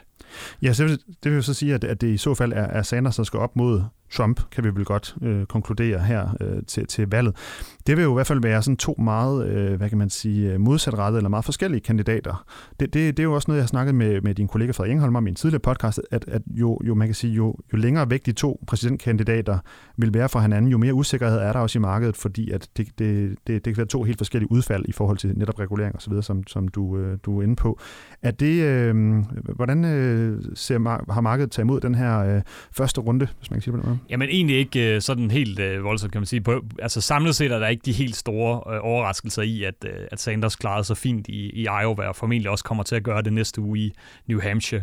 Ja, 0.61 0.73
så 0.73 0.83
det 1.23 1.31
vil 1.31 1.33
jo 1.33 1.41
så 1.41 1.53
sige, 1.53 1.73
at, 1.73 1.83
at 1.83 2.01
det 2.01 2.07
i 2.07 2.17
så 2.17 2.33
fald 2.33 2.53
er, 2.53 2.63
er 2.63 2.81
Sanders, 2.81 3.15
der 3.15 3.23
skal 3.23 3.39
op 3.39 3.55
mod 3.55 3.83
Trump, 4.13 4.41
kan 4.51 4.63
vi 4.63 4.69
vel 4.69 4.85
godt 4.85 5.15
øh, 5.21 5.45
konkludere 5.45 5.99
her 5.99 6.29
øh, 6.41 6.63
til, 6.67 6.87
til 6.87 7.09
valget. 7.09 7.35
Det 7.87 7.97
vil 7.97 8.03
jo 8.03 8.11
i 8.11 8.13
hvert 8.13 8.27
fald 8.27 8.41
være 8.41 8.61
sådan 8.61 8.77
to 8.77 8.95
meget, 8.97 9.47
øh, 9.47 9.77
hvad 9.77 9.89
kan 9.89 9.97
man 9.97 10.09
sige, 10.09 10.53
øh, 10.53 10.59
modsatrettede 10.59 11.17
eller 11.17 11.29
meget 11.29 11.45
forskellige 11.45 11.81
kandidater. 11.81 12.45
Det, 12.79 12.93
det, 12.93 13.17
det 13.17 13.19
er 13.19 13.23
jo 13.23 13.33
også 13.33 13.45
noget, 13.47 13.57
jeg 13.57 13.63
har 13.63 13.67
snakket 13.67 13.95
med, 13.95 14.21
med 14.21 14.35
din 14.35 14.47
kollega 14.47 14.71
Frederik 14.71 14.91
Engholm 14.91 15.15
om 15.15 15.27
i 15.27 15.29
en 15.29 15.35
tidligere 15.35 15.59
podcast, 15.59 16.01
at, 16.11 16.25
at 16.27 16.41
jo, 16.47 16.79
jo, 16.83 16.95
man 16.95 17.07
kan 17.07 17.15
sige, 17.15 17.33
jo, 17.33 17.55
jo 17.73 17.77
længere 17.77 18.09
væk 18.09 18.25
de 18.25 18.31
to 18.31 18.63
præsidentkandidater 18.67 19.59
vil 19.97 20.13
være 20.13 20.29
fra 20.29 20.41
hinanden, 20.41 20.71
jo 20.71 20.77
mere 20.77 20.93
usikkerhed 20.93 21.37
er 21.37 21.53
der 21.53 21.59
også 21.59 21.79
i 21.79 21.81
markedet, 21.81 22.17
fordi 22.17 22.51
at 22.51 22.69
det, 22.77 22.87
det, 22.99 23.35
det, 23.47 23.65
det 23.65 23.73
kan 23.73 23.77
være 23.77 23.85
to 23.85 24.03
helt 24.03 24.17
forskellige 24.17 24.51
udfald 24.51 24.85
i 24.87 24.91
forhold 24.91 25.17
til 25.17 25.37
netop 25.37 25.59
regulering 25.59 25.95
osv., 25.95 26.21
som, 26.21 26.47
som 26.47 26.67
du, 26.67 26.97
øh, 26.97 27.17
du 27.25 27.39
er 27.39 27.43
inde 27.43 27.55
på. 27.55 27.79
Er 28.21 28.31
det, 28.31 28.63
øh, 28.63 28.95
hvordan 29.55 29.85
øh, 29.85 30.41
ser, 30.53 31.11
har 31.13 31.21
markedet 31.21 31.51
taget 31.51 31.63
imod 31.63 31.81
den 31.81 31.95
her 31.95 32.19
øh, 32.19 32.41
første 32.71 33.01
runde, 33.01 33.27
hvis 33.39 33.51
man 33.51 33.57
kan 33.57 33.61
sige 33.61 33.71
på 33.71 33.77
den 33.77 33.85
måde? 33.85 33.96
Jamen 34.09 34.29
egentlig 34.29 34.57
ikke 34.57 34.95
øh, 34.95 35.01
sådan 35.01 35.31
helt 35.31 35.59
øh, 35.59 35.83
voldsomt, 35.83 36.11
kan 36.11 36.21
man 36.21 36.25
sige. 36.25 36.41
På, 36.41 36.65
altså 36.79 37.01
samlet 37.01 37.35
set 37.35 37.51
er 37.51 37.59
der 37.59 37.67
ikke 37.67 37.81
de 37.85 37.91
helt 37.91 38.15
store 38.15 38.75
øh, 38.75 38.79
overraskelser 38.83 39.41
i, 39.41 39.63
at, 39.63 39.85
øh, 39.85 40.07
at 40.11 40.19
Sanders 40.19 40.55
klarede 40.55 40.83
sig 40.83 40.97
fint 40.97 41.27
i, 41.27 41.49
i 41.49 41.61
Iowa, 41.63 42.07
og 42.07 42.15
formentlig 42.15 42.51
også 42.51 42.63
kommer 42.63 42.83
til 42.83 42.95
at 42.95 43.03
gøre 43.03 43.21
det 43.21 43.33
næste 43.33 43.61
uge 43.61 43.79
i 43.79 43.93
New 44.27 44.41
Hampshire. 44.41 44.81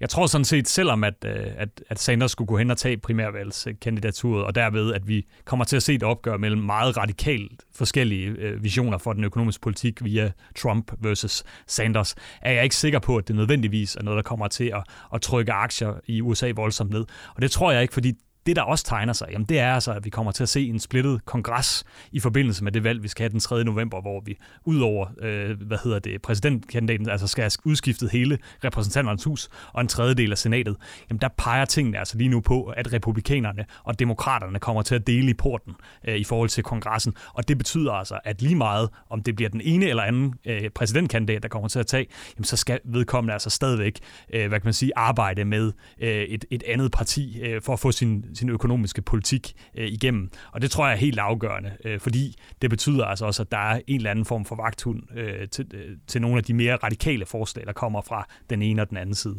Jeg 0.00 0.08
tror 0.08 0.26
sådan 0.26 0.44
set, 0.44 0.68
selvom 0.68 1.04
at, 1.04 1.14
øh, 1.26 1.46
at, 1.56 1.68
at 1.88 1.98
Sanders 1.98 2.30
skulle 2.30 2.48
gå 2.48 2.58
hen 2.58 2.70
og 2.70 2.78
tage 2.78 2.96
primærvalgskandidaturet, 2.96 4.44
og 4.44 4.54
derved, 4.54 4.94
at 4.94 5.08
vi 5.08 5.26
kommer 5.44 5.64
til 5.64 5.76
at 5.76 5.82
se 5.82 5.94
et 5.94 6.02
opgør 6.02 6.36
mellem 6.36 6.62
meget 6.62 6.96
radikalt 6.96 7.62
forskellige 7.74 8.26
øh, 8.28 8.64
visioner 8.64 8.98
for 8.98 9.12
den 9.12 9.24
økonomiske 9.24 9.60
politik 9.60 10.04
via 10.04 10.32
Trump 10.56 10.92
versus 11.00 11.44
Sanders, 11.66 12.14
er 12.42 12.52
jeg 12.52 12.64
ikke 12.64 12.76
sikker 12.76 12.98
på, 12.98 13.16
at 13.16 13.28
det 13.28 13.36
nødvendigvis 13.36 13.96
er 13.96 14.02
noget, 14.02 14.16
der 14.16 14.22
kommer 14.22 14.48
til 14.48 14.72
at, 14.74 14.82
at 15.14 15.22
trykke 15.22 15.52
aktier 15.52 15.92
i 16.06 16.20
USA 16.20 16.52
voldsomt 16.56 16.90
ned. 16.90 17.04
Og 17.34 17.42
det 17.42 17.50
tror 17.50 17.72
jeg 17.72 17.82
ikke, 17.82 17.94
fordi 17.94 18.14
det, 18.48 18.56
der 18.56 18.62
også 18.62 18.84
tegner 18.84 19.12
sig, 19.12 19.28
jamen 19.32 19.46
det 19.46 19.58
er 19.58 19.74
altså, 19.74 19.92
at 19.92 20.04
vi 20.04 20.10
kommer 20.10 20.32
til 20.32 20.42
at 20.42 20.48
se 20.48 20.68
en 20.68 20.80
splittet 20.80 21.24
kongres 21.24 21.84
i 22.12 22.20
forbindelse 22.20 22.64
med 22.64 22.72
det 22.72 22.84
valg, 22.84 23.02
vi 23.02 23.08
skal 23.08 23.22
have 23.22 23.30
den 23.30 23.40
3. 23.40 23.64
november, 23.64 24.00
hvor 24.00 24.20
vi 24.20 24.38
udover, 24.64 25.06
øh, 25.20 25.62
hvad 25.62 25.78
hedder 25.84 25.98
det, 25.98 26.22
præsidentkandidaten, 26.22 27.08
altså 27.08 27.26
skal 27.26 27.42
have 27.42 27.50
udskiftet 27.64 28.10
hele 28.10 28.38
repræsentanternes 28.64 29.24
hus 29.24 29.48
og 29.72 29.80
en 29.80 29.88
tredjedel 29.88 30.30
af 30.32 30.38
senatet, 30.38 30.76
jamen 31.10 31.20
der 31.20 31.28
peger 31.38 31.64
tingene 31.64 31.98
altså 31.98 32.18
lige 32.18 32.28
nu 32.28 32.40
på, 32.40 32.64
at 32.64 32.92
republikanerne 32.92 33.64
og 33.84 33.98
demokraterne 33.98 34.58
kommer 34.58 34.82
til 34.82 34.94
at 34.94 35.06
dele 35.06 35.30
i 35.30 35.34
porten 35.34 35.74
øh, 36.08 36.16
i 36.16 36.24
forhold 36.24 36.48
til 36.48 36.64
kongressen, 36.64 37.14
og 37.34 37.48
det 37.48 37.58
betyder 37.58 37.92
altså, 37.92 38.18
at 38.24 38.42
lige 38.42 38.56
meget, 38.56 38.88
om 39.10 39.22
det 39.22 39.36
bliver 39.36 39.48
den 39.48 39.60
ene 39.60 39.86
eller 39.86 40.02
anden 40.02 40.34
øh, 40.46 40.70
præsidentkandidat, 40.70 41.42
der 41.42 41.48
kommer 41.48 41.68
til 41.68 41.78
at 41.78 41.86
tage, 41.86 42.06
jamen 42.36 42.44
så 42.44 42.56
skal 42.56 42.80
vedkommende 42.84 43.32
altså 43.32 43.50
stadigvæk, 43.50 43.98
øh, 44.32 44.48
hvad 44.48 44.60
kan 44.60 44.66
man 44.66 44.74
sige, 44.74 44.92
arbejde 44.96 45.44
med 45.44 45.72
øh, 46.00 46.10
et, 46.10 46.44
et 46.50 46.62
andet 46.62 46.92
parti 46.92 47.40
øh, 47.42 47.62
for 47.62 47.72
at 47.72 47.80
få 47.80 47.92
sin 47.92 48.24
sin 48.38 48.48
økonomiske 48.48 49.02
politik 49.02 49.52
øh, 49.76 49.86
igennem. 49.88 50.30
Og 50.52 50.62
det 50.62 50.70
tror 50.70 50.86
jeg 50.86 50.94
er 50.94 50.98
helt 50.98 51.18
afgørende, 51.18 51.72
øh, 51.84 52.00
fordi 52.00 52.36
det 52.62 52.70
betyder 52.70 53.04
altså 53.04 53.26
også, 53.26 53.42
at 53.42 53.50
der 53.50 53.58
er 53.58 53.80
en 53.86 53.96
eller 53.96 54.10
anden 54.10 54.24
form 54.24 54.44
for 54.44 54.56
vagthund 54.56 55.02
øh, 55.16 55.48
til, 55.48 55.66
øh, 55.74 55.96
til 56.06 56.20
nogle 56.20 56.36
af 56.36 56.44
de 56.44 56.54
mere 56.54 56.76
radikale 56.76 57.26
forslag, 57.26 57.66
der 57.66 57.72
kommer 57.72 58.02
fra 58.02 58.26
den 58.50 58.62
ene 58.62 58.82
og 58.82 58.90
den 58.90 58.96
anden 58.96 59.14
side. 59.14 59.36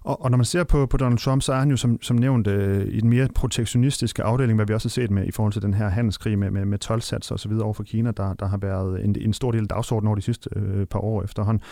Og, 0.00 0.22
og 0.22 0.30
når 0.30 0.36
man 0.36 0.44
ser 0.44 0.64
på, 0.64 0.86
på 0.86 0.96
Donald 0.96 1.18
Trump, 1.18 1.42
så 1.42 1.52
er 1.52 1.58
han 1.58 1.70
jo 1.70 1.76
som, 1.76 2.02
som 2.02 2.16
nævnt 2.16 2.46
øh, 2.46 2.88
i 2.88 3.00
den 3.00 3.10
mere 3.10 3.28
protektionistiske 3.34 4.22
afdeling, 4.22 4.56
hvad 4.56 4.66
vi 4.66 4.74
også 4.74 4.88
har 4.88 4.90
set 4.90 5.10
med 5.10 5.26
i 5.26 5.30
forhold 5.30 5.52
til 5.52 5.62
den 5.62 5.74
her 5.74 5.88
handelskrig 5.88 6.38
med, 6.38 6.50
med, 6.50 6.64
med 6.64 6.78
tolvsats 6.78 7.30
og 7.30 7.40
så 7.40 7.48
videre 7.48 7.64
over 7.64 7.74
for 7.74 7.82
Kina, 7.82 8.10
der, 8.10 8.34
der 8.34 8.46
har 8.46 8.56
været 8.56 9.04
en, 9.04 9.16
en 9.20 9.32
stor 9.32 9.50
del 9.50 9.62
af 9.62 9.68
dagsordenen 9.68 10.08
over 10.08 10.16
de 10.16 10.22
sidste 10.22 10.50
øh, 10.56 10.86
par 10.86 10.98
år 10.98 11.22
efterhånden. 11.22 11.62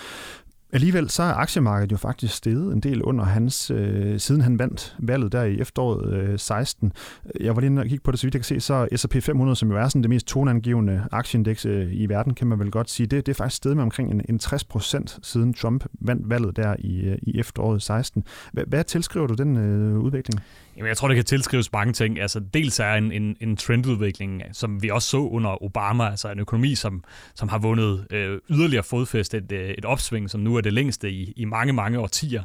Alligevel 0.74 1.10
så 1.10 1.22
er 1.22 1.34
aktiemarkedet 1.34 1.92
jo 1.92 1.96
faktisk 1.96 2.34
steget 2.34 2.72
en 2.72 2.80
del 2.80 3.02
under 3.02 3.24
hans, 3.24 3.70
øh, 3.70 4.20
siden 4.20 4.40
han 4.40 4.58
vandt 4.58 4.96
valget 4.98 5.32
der 5.32 5.42
i 5.42 5.60
efteråret 5.60 6.12
øh, 6.14 6.38
16. 6.38 6.92
Jeg 7.40 7.56
var 7.56 7.60
lige 7.60 7.70
inde 7.70 7.82
og 7.82 7.88
kigge 7.88 8.02
på 8.02 8.10
det, 8.10 8.20
så 8.20 8.26
vidt 8.26 8.34
jeg 8.34 8.40
kan 8.40 8.44
se, 8.44 8.60
så 8.60 8.88
S&P 8.96 9.22
500, 9.22 9.56
som 9.56 9.70
jo 9.70 9.76
er 9.76 9.88
sådan 9.88 10.02
det 10.02 10.10
mest 10.10 10.26
toneangivende 10.26 11.02
aktieindeks 11.10 11.66
øh, 11.66 11.88
i 11.92 12.06
verden, 12.06 12.34
kan 12.34 12.46
man 12.46 12.58
vel 12.58 12.70
godt 12.70 12.90
sige, 12.90 13.06
det, 13.06 13.26
det 13.26 13.32
er 13.32 13.36
faktisk 13.36 13.56
steget 13.56 13.76
med 13.76 13.84
omkring 13.84 14.10
en, 14.10 14.22
en 14.28 14.38
60 14.38 14.64
procent 14.64 15.18
siden 15.22 15.54
Trump 15.54 15.84
vandt 16.00 16.30
valget 16.30 16.56
der 16.56 16.76
i, 16.78 17.00
øh, 17.00 17.18
i 17.22 17.38
efteråret 17.38 17.82
16. 17.82 18.24
Hvad, 18.52 18.64
hvad 18.66 18.84
tilskriver 18.84 19.26
du 19.26 19.34
den 19.34 19.56
øh, 19.56 19.98
udvikling? 19.98 20.42
Jamen, 20.76 20.88
jeg 20.88 20.96
tror, 20.96 21.08
det 21.08 21.14
kan 21.14 21.24
tilskrives 21.24 21.72
mange 21.72 21.92
ting. 21.92 22.20
Altså, 22.20 22.40
dels 22.54 22.80
er 22.80 22.92
en, 22.92 23.12
en, 23.12 23.36
en 23.40 23.56
trendudvikling, 23.56 24.42
som 24.52 24.82
vi 24.82 24.88
også 24.88 25.08
så 25.08 25.18
under 25.18 25.62
Obama, 25.64 26.08
altså 26.10 26.32
en 26.32 26.38
økonomi, 26.38 26.74
som, 26.74 27.04
som 27.34 27.48
har 27.48 27.58
vundet 27.58 28.06
øh, 28.10 28.38
yderligere 28.50 28.84
fodfæste, 28.84 29.36
et, 29.36 29.52
øh, 29.52 29.70
et 29.78 29.84
opsving, 29.84 30.30
som 30.30 30.40
nu 30.40 30.56
er 30.56 30.60
det 30.62 30.72
længste 30.72 31.10
i, 31.10 31.32
i 31.36 31.44
mange, 31.44 31.72
mange 31.72 31.98
årtier. 31.98 32.42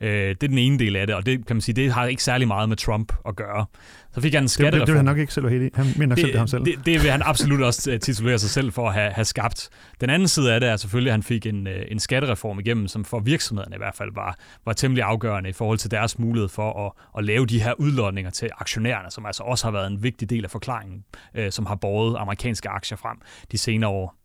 Øh, 0.00 0.10
det 0.10 0.42
er 0.42 0.48
den 0.48 0.58
ene 0.58 0.78
del 0.78 0.96
af 0.96 1.06
det, 1.06 1.16
og 1.16 1.26
det 1.26 1.46
kan 1.46 1.56
man 1.56 1.60
sige, 1.60 1.74
det 1.74 1.92
har 1.92 2.06
ikke 2.06 2.22
særlig 2.22 2.48
meget 2.48 2.68
med 2.68 2.76
Trump 2.76 3.12
at 3.28 3.36
gøre. 3.36 3.66
Så 4.14 4.20
fik 4.20 4.34
han 4.34 4.42
en 4.42 4.48
skattereform. 4.48 4.80
Det, 4.80 4.80
det, 4.80 4.86
det 4.86 4.92
vil 4.92 4.98
han 4.98 5.04
nok 5.04 5.18
ikke 5.18 5.34
selv 5.34 5.48
helt 5.48 5.76
Han 5.76 5.86
mener 5.96 6.06
nok 6.06 6.16
det, 6.16 6.22
selv 6.22 6.32
det 6.32 6.38
ham 6.38 6.48
selv. 6.48 6.64
Det, 6.64 6.86
det 6.86 7.02
vil 7.02 7.10
han 7.10 7.22
absolut 7.24 7.62
også 7.62 7.90
øh, 7.90 8.00
titulere 8.00 8.38
sig 8.38 8.50
selv 8.50 8.72
for 8.72 8.88
at 8.88 8.94
have, 8.94 9.10
have 9.10 9.24
skabt. 9.24 9.68
Den 10.00 10.10
anden 10.10 10.28
side 10.28 10.54
af 10.54 10.60
det 10.60 10.68
er 10.68 10.76
selvfølgelig, 10.76 11.10
at 11.10 11.14
han 11.14 11.22
fik 11.22 11.46
en, 11.46 11.66
øh, 11.66 11.82
en 11.88 11.98
skattereform 11.98 12.60
igennem, 12.60 12.88
som 12.88 13.04
for 13.04 13.20
virksomhederne 13.20 13.76
i 13.76 13.78
hvert 13.78 13.94
fald 13.94 14.10
var, 14.14 14.38
var 14.64 14.72
temmelig 14.72 15.04
afgørende 15.04 15.50
i 15.50 15.52
forhold 15.52 15.78
til 15.78 15.90
deres 15.90 16.18
mulighed 16.18 16.48
for 16.48 16.86
at, 16.86 16.92
at 17.18 17.24
lave 17.24 17.46
de 17.46 17.62
her 17.62 17.72
udlodninger 17.80 18.30
til 18.30 18.50
aktionærerne, 18.58 19.10
som 19.10 19.26
altså 19.26 19.42
også 19.42 19.66
har 19.66 19.72
været 19.72 19.86
en 19.86 20.02
vigtig 20.02 20.30
del 20.30 20.44
af 20.44 20.50
forklaringen, 20.50 21.04
øh, 21.34 21.52
som 21.52 21.66
har 21.66 21.74
båret 21.74 22.16
amerikanske 22.18 22.68
aktier 22.68 22.98
frem 22.98 23.16
de 23.52 23.58
senere 23.58 23.90
år. 23.90 24.16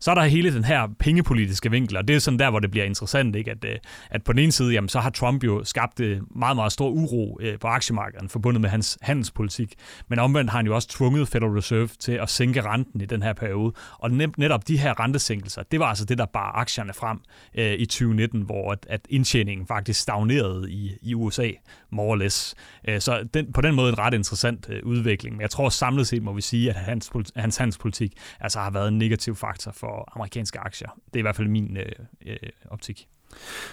Så 0.00 0.10
er 0.10 0.14
der 0.14 0.22
hele 0.22 0.54
den 0.54 0.64
her 0.64 0.88
pengepolitiske 0.98 1.70
vinkel, 1.70 1.96
og 1.96 2.08
det 2.08 2.16
er 2.16 2.20
sådan 2.20 2.38
der, 2.38 2.50
hvor 2.50 2.58
det 2.58 2.70
bliver 2.70 2.86
interessant, 2.86 3.36
ikke? 3.36 3.50
At, 3.50 3.64
øh, 3.64 3.76
at 4.10 4.24
på 4.24 4.32
den 4.32 4.38
ene 4.38 4.52
side, 4.52 4.72
jamen, 4.72 4.88
så 4.88 5.00
har 5.00 5.10
Trump 5.10 5.44
jo 5.44 5.64
skabt 5.64 6.00
øh, 6.00 6.20
meget, 6.36 6.56
meget 6.56 6.72
stor 6.72 6.88
uro 6.88 7.38
øh, 7.40 7.58
på 7.58 7.66
aktiemarkedet, 7.66 8.30
forbundet 8.30 8.60
med 8.60 8.70
hans 8.70 8.98
handelspolitik. 9.02 9.74
Men 10.08 10.18
omvendt 10.18 10.50
har 10.50 10.58
han 10.58 10.66
jo 10.66 10.74
også 10.74 10.88
tvunget 10.88 11.28
Federal 11.28 11.50
Reserve 11.50 11.88
til 11.98 12.12
at 12.12 12.28
sænke 12.28 12.60
renten 12.60 13.00
i 13.00 13.06
den 13.06 13.22
her 13.22 13.32
periode. 13.32 13.72
Og 13.98 14.10
netop 14.10 14.68
de 14.68 14.78
her 14.78 15.00
rentesænkelser, 15.00 15.62
det 15.62 15.80
var 15.80 15.86
altså 15.86 16.04
det, 16.04 16.18
der 16.18 16.26
bar 16.26 16.52
aktierne 16.52 16.92
frem 16.92 17.18
i 17.54 17.86
2019, 17.86 18.42
hvor 18.42 18.72
at, 18.72 18.86
at 18.88 19.00
indtjeningen 19.10 19.66
faktisk 19.66 20.00
stagnerede 20.00 20.70
i, 20.70 20.92
i 21.02 21.14
USA, 21.14 21.50
more 21.90 22.08
or 22.08 22.16
less. 22.16 22.54
Så 22.98 23.28
den, 23.34 23.52
på 23.52 23.60
den 23.60 23.74
måde 23.74 23.88
en 23.88 23.98
ret 23.98 24.14
interessant 24.14 24.68
udvikling. 24.82 25.36
Men 25.36 25.40
jeg 25.40 25.50
tror 25.50 25.68
samlet 25.68 26.06
set 26.06 26.22
må 26.22 26.32
vi 26.32 26.40
sige, 26.40 26.70
at 26.70 26.76
hans, 26.76 27.10
hans 27.36 27.56
handelspolitik 27.56 28.12
altså 28.40 28.60
har 28.60 28.70
været 28.70 28.88
en 28.88 28.98
negativ 28.98 29.36
faktor 29.36 29.72
for 29.72 29.87
for 29.88 30.12
amerikanske 30.16 30.58
aktier. 30.58 30.88
Det 31.06 31.14
er 31.14 31.18
i 31.18 31.22
hvert 31.22 31.36
fald 31.36 31.48
min 31.48 31.76
øh, 31.76 31.92
øh, 32.26 32.36
optik. 32.70 33.08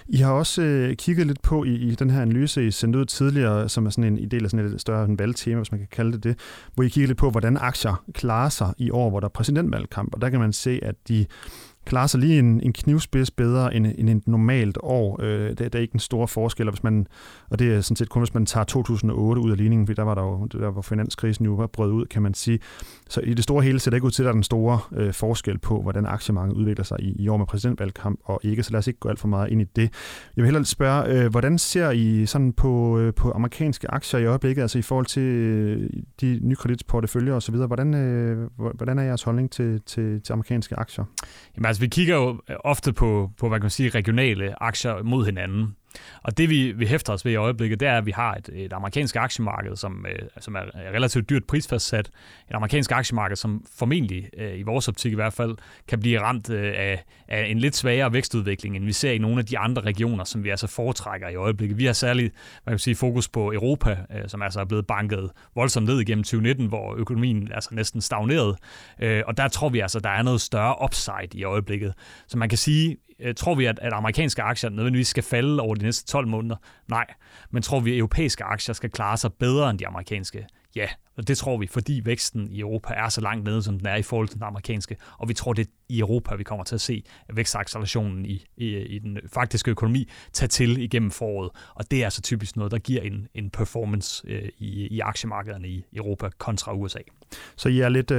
I 0.08 0.18
har 0.18 0.32
også 0.32 0.62
øh, 0.62 0.96
kigget 0.96 1.28
lidt 1.28 1.42
på 1.42 1.64
i, 1.64 1.74
i 1.74 1.96
den 1.96 2.10
her 2.10 2.22
analyse, 2.22 2.68
I 2.68 2.72
sendte 2.72 3.00
ud 3.00 3.06
tidligere, 3.06 3.70
som 3.70 3.86
er 3.86 3.90
sådan 3.90 4.18
en, 4.18 4.32
del 4.32 4.44
af 4.44 4.50
sådan 4.50 4.66
et 4.66 4.82
større 4.82 5.08
valgtema, 5.20 5.58
hvis 5.58 5.72
man 5.72 5.80
kan 5.80 5.88
kalde 5.92 6.12
det 6.12 6.24
det, 6.24 6.40
hvor 6.74 6.84
I 6.84 6.88
kigger 6.88 7.08
lidt 7.08 7.18
på, 7.18 7.30
hvordan 7.30 7.58
aktier 7.58 8.04
klarer 8.14 8.50
sig 8.50 8.74
i 8.78 8.92
år, 8.92 9.10
hvor 9.10 9.20
der 9.20 9.28
er 9.28 9.32
præsidentvalgkamp. 9.32 10.14
Og 10.14 10.22
der 10.22 10.30
kan 10.30 10.40
man 10.40 10.54
se, 10.54 10.80
at 10.84 10.96
de 11.08 11.26
klarer 11.86 12.08
sig 12.08 12.20
lige 12.20 12.40
en, 12.40 12.62
en 12.64 12.74
knivspids 12.74 13.32
bedre 13.32 13.76
end, 13.76 13.88
end 13.98 14.10
et 14.10 14.28
normalt 14.28 14.78
år. 14.84 15.22
Øh, 15.22 15.58
der, 15.58 15.70
der 15.70 15.80
er 15.80 15.82
ikke 15.82 15.96
en 15.96 16.00
stor 16.00 16.26
forskel, 16.26 16.68
og, 16.68 16.74
hvis 16.74 16.84
man, 16.84 17.08
og 17.50 17.60
det 17.60 17.74
er 17.74 17.82
sådan 17.82 17.96
set 17.96 18.10
kun, 18.10 18.22
hvis 18.22 18.34
man 18.34 18.46
tager 18.46 18.64
2008 18.64 19.42
ud 19.42 19.52
af 19.52 19.58
ligningen, 19.58 19.88
fordi 19.88 19.96
der 19.96 20.04
var 20.04 20.16
der 20.16 20.22
jo, 20.22 20.46
der 20.46 20.72
var 20.72 20.82
finanskrisen 20.82 21.46
jo 21.46 21.54
var 21.54 21.68
brød 21.68 21.92
ud, 21.92 22.06
kan 22.06 22.22
man 22.22 22.34
sige. 22.34 22.60
Så 23.10 23.22
i 23.22 23.34
det 23.34 23.44
store 23.44 23.64
hele 23.64 23.80
ser 23.80 23.92
det 23.92 23.98
ikke 23.98 24.06
ud 24.06 24.12
til, 24.12 24.24
at 24.24 24.26
der 24.26 24.30
er 24.30 24.34
den 24.34 24.44
store 24.44 24.80
øh, 24.96 25.14
forskel 25.14 25.58
på, 25.58 25.82
hvordan 25.82 26.06
aktiemarkedet 26.06 26.58
udvikler 26.58 26.86
sig 26.86 26.98
i, 27.00 27.16
i 27.20 27.28
år 27.28 27.38
med 27.38 27.46
præsidentvalgkamp 27.46 28.20
og 28.24 28.40
ikke, 28.44 28.64
så 28.64 28.72
lad 28.72 28.80
os 28.80 28.88
ikke 28.88 29.00
gå 29.00 29.10
alt 29.10 29.20
for 29.20 29.28
meget 29.28 29.52
ind 29.52 29.62
i 29.62 29.66
det. 29.76 29.82
Jeg 30.36 30.42
vil 30.42 30.46
hellere 30.46 30.66
spørge, 30.66 31.24
øh, 31.24 31.32
hvordan 31.32 31.58
ser 31.58 31.92
I 31.92 32.26
sådan 32.26 32.54
på, 32.54 33.00
øh, 33.00 33.14
på 33.14 33.32
amerikanske 33.32 33.92
aktier 33.92 34.20
i 34.20 34.26
øjeblikket, 34.26 34.62
altså 34.62 34.80
i 34.80 34.82
forhold 34.82 35.06
til 35.06 35.24
øh, 35.24 35.90
de 36.22 36.40
nykreditsporteføljer 36.42 37.34
osv., 37.34 37.56
hvordan, 37.56 37.94
øh, 37.94 38.50
hvordan 38.56 39.00
er 39.00 39.04
jeres 39.04 39.24
holdning 39.24 39.52
til, 39.52 39.82
til, 39.86 40.22
til 40.22 40.34
amerikanske 40.34 40.80
aktier? 40.80 41.06
Jamen 41.56 41.66
altså, 41.76 41.82
vi 41.82 41.88
kigger 41.88 42.16
jo 42.16 42.42
øh, 42.50 42.56
ofte 42.64 42.94
på, 42.94 43.32
på 43.38 43.50
hvad 43.50 43.60
kan 43.60 43.64
man 43.64 43.70
sige, 43.70 43.90
regionale 43.90 44.64
aktier 44.64 45.04
mod 45.04 45.26
hinanden. 45.26 45.76
Og 46.24 46.38
det 46.38 46.50
vi, 46.50 46.72
vi 46.72 46.86
hæfter 46.86 47.14
os 47.14 47.26
ved 47.26 47.32
i 47.32 47.36
øjeblikket, 47.36 47.80
det 47.80 47.88
er, 47.88 47.98
at 47.98 48.06
vi 48.06 48.12
har 48.12 48.34
et, 48.34 48.50
et 48.54 48.74
amerikansk 48.74 49.16
aktiemarked, 49.16 49.76
som, 49.76 50.06
øh, 50.10 50.20
som 50.40 50.56
er 50.56 50.62
relativt 50.76 51.30
dyrt 51.30 51.44
prisfastsat. 51.44 52.08
Et 52.50 52.56
amerikansk 52.56 52.92
aktiemarked, 52.92 53.36
som 53.36 53.66
formentlig, 53.78 54.30
øh, 54.38 54.60
i 54.60 54.62
vores 54.62 54.88
optik 54.88 55.12
i 55.12 55.16
hvert 55.16 55.34
fald, 55.34 55.56
kan 55.88 56.00
blive 56.00 56.22
ramt 56.22 56.50
øh, 56.50 56.74
af, 56.78 57.04
af 57.28 57.46
en 57.48 57.60
lidt 57.60 57.76
svagere 57.76 58.14
vækstudvikling, 58.14 58.76
end 58.76 58.86
vi 58.86 58.94
ser 58.94 59.12
i 59.12 59.18
nogle 59.18 59.40
af 59.40 59.46
de 59.46 59.58
andre 59.58 59.82
regioner, 59.82 60.24
som 60.24 60.44
vi 60.44 60.50
altså 60.50 60.68
foretrækker 60.68 61.30
i 61.30 61.36
øjeblikket. 61.36 61.78
Vi 61.78 61.86
har 61.86 61.94
særligt 61.94 62.36
man 62.66 62.74
kan 62.74 62.80
sige, 62.80 62.96
fokus 62.96 63.28
på 63.28 63.54
Europa, 63.54 63.98
øh, 64.16 64.28
som 64.28 64.42
altså 64.42 64.60
er 64.60 64.66
blevet 64.66 64.88
banket 64.88 65.32
voldsomt 65.56 65.86
ned 65.86 66.00
igennem 66.00 66.24
2019, 66.24 66.68
hvor 66.68 66.96
økonomien 66.96 67.52
altså 67.52 67.70
næsten 67.74 68.02
stagneret. 68.02 68.58
Øh, 69.00 69.24
og 69.28 69.38
der 69.38 69.48
tror 69.48 69.70
vi 69.70 69.80
altså, 69.80 70.00
der 70.00 70.10
er 70.10 70.24
noget 70.24 70.42
større 70.42 70.76
upside 70.84 71.40
i 71.40 71.44
øjeblikket. 71.44 71.94
Så 72.28 72.38
man 72.38 72.50
kan 72.50 72.58
sige, 72.58 72.98
Øh, 73.20 73.36
tror 73.36 73.56
vi, 73.56 73.66
at, 73.66 73.80
at 73.80 73.94
amerikanske 73.94 74.42
aktier 74.42 74.70
nødvendigvis 74.70 75.08
skal 75.08 75.24
falde 75.24 75.62
over 75.62 75.76
de 75.76 75.84
næste 75.84 76.06
12 76.08 76.28
måneder? 76.28 76.56
Nej. 76.88 77.06
Men 77.52 77.64
tror 77.64 77.80
vi, 77.80 77.92
at 77.92 77.98
europæiske 77.98 78.44
aktier 78.44 78.74
skal 78.74 78.90
klare 78.90 79.18
sig 79.18 79.34
bedre 79.34 79.70
end 79.70 79.80
de 79.80 79.88
amerikanske? 79.88 80.48
Ja. 80.76 80.88
Og 81.18 81.28
det 81.28 81.38
tror 81.38 81.58
vi, 81.58 81.68
fordi 81.68 82.02
væksten 82.06 82.52
i 82.52 82.60
Europa 82.60 82.94
er 82.94 83.10
så 83.10 83.22
langt 83.22 83.44
nede, 83.44 83.64
som 83.64 83.78
den 83.78 83.88
er 83.88 83.96
i 83.96 84.02
forhold 84.02 84.28
til 84.28 84.38
den 84.38 84.44
amerikanske. 84.44 84.98
Og 85.18 85.30
vi 85.30 85.34
tror, 85.34 85.54
det 85.54 85.68
er 85.68 85.72
i 85.90 86.00
Europa, 86.00 86.36
vi 86.36 86.44
kommer 86.44 86.64
til 86.64 86.76
at 86.76 86.82
se 86.82 87.04
vækstaccelerationen 87.34 88.26
i, 88.26 88.46
i, 88.58 88.78
i 88.78 89.00
den 89.00 89.20
faktiske 89.34 89.72
økonomi 89.72 90.10
tage 90.34 90.48
til 90.48 90.78
igennem 90.78 91.12
foråret. 91.12 91.52
Og 91.76 91.92
det 91.92 92.02
er 92.02 92.06
altså 92.06 92.22
typisk 92.22 92.56
noget, 92.56 92.72
der 92.72 92.78
giver 92.78 93.02
en, 93.02 93.28
en 93.34 93.50
performance 93.50 94.28
øh, 94.28 94.50
i, 94.58 94.88
i 94.88 95.00
aktiemarkederne 95.00 95.68
i 95.68 95.86
Europa 95.94 96.30
kontra 96.38 96.74
USA. 96.74 97.00
Så 97.56 97.70
I 97.70 97.80
er 97.80 97.90
lidt 97.90 98.12
øh, 98.12 98.18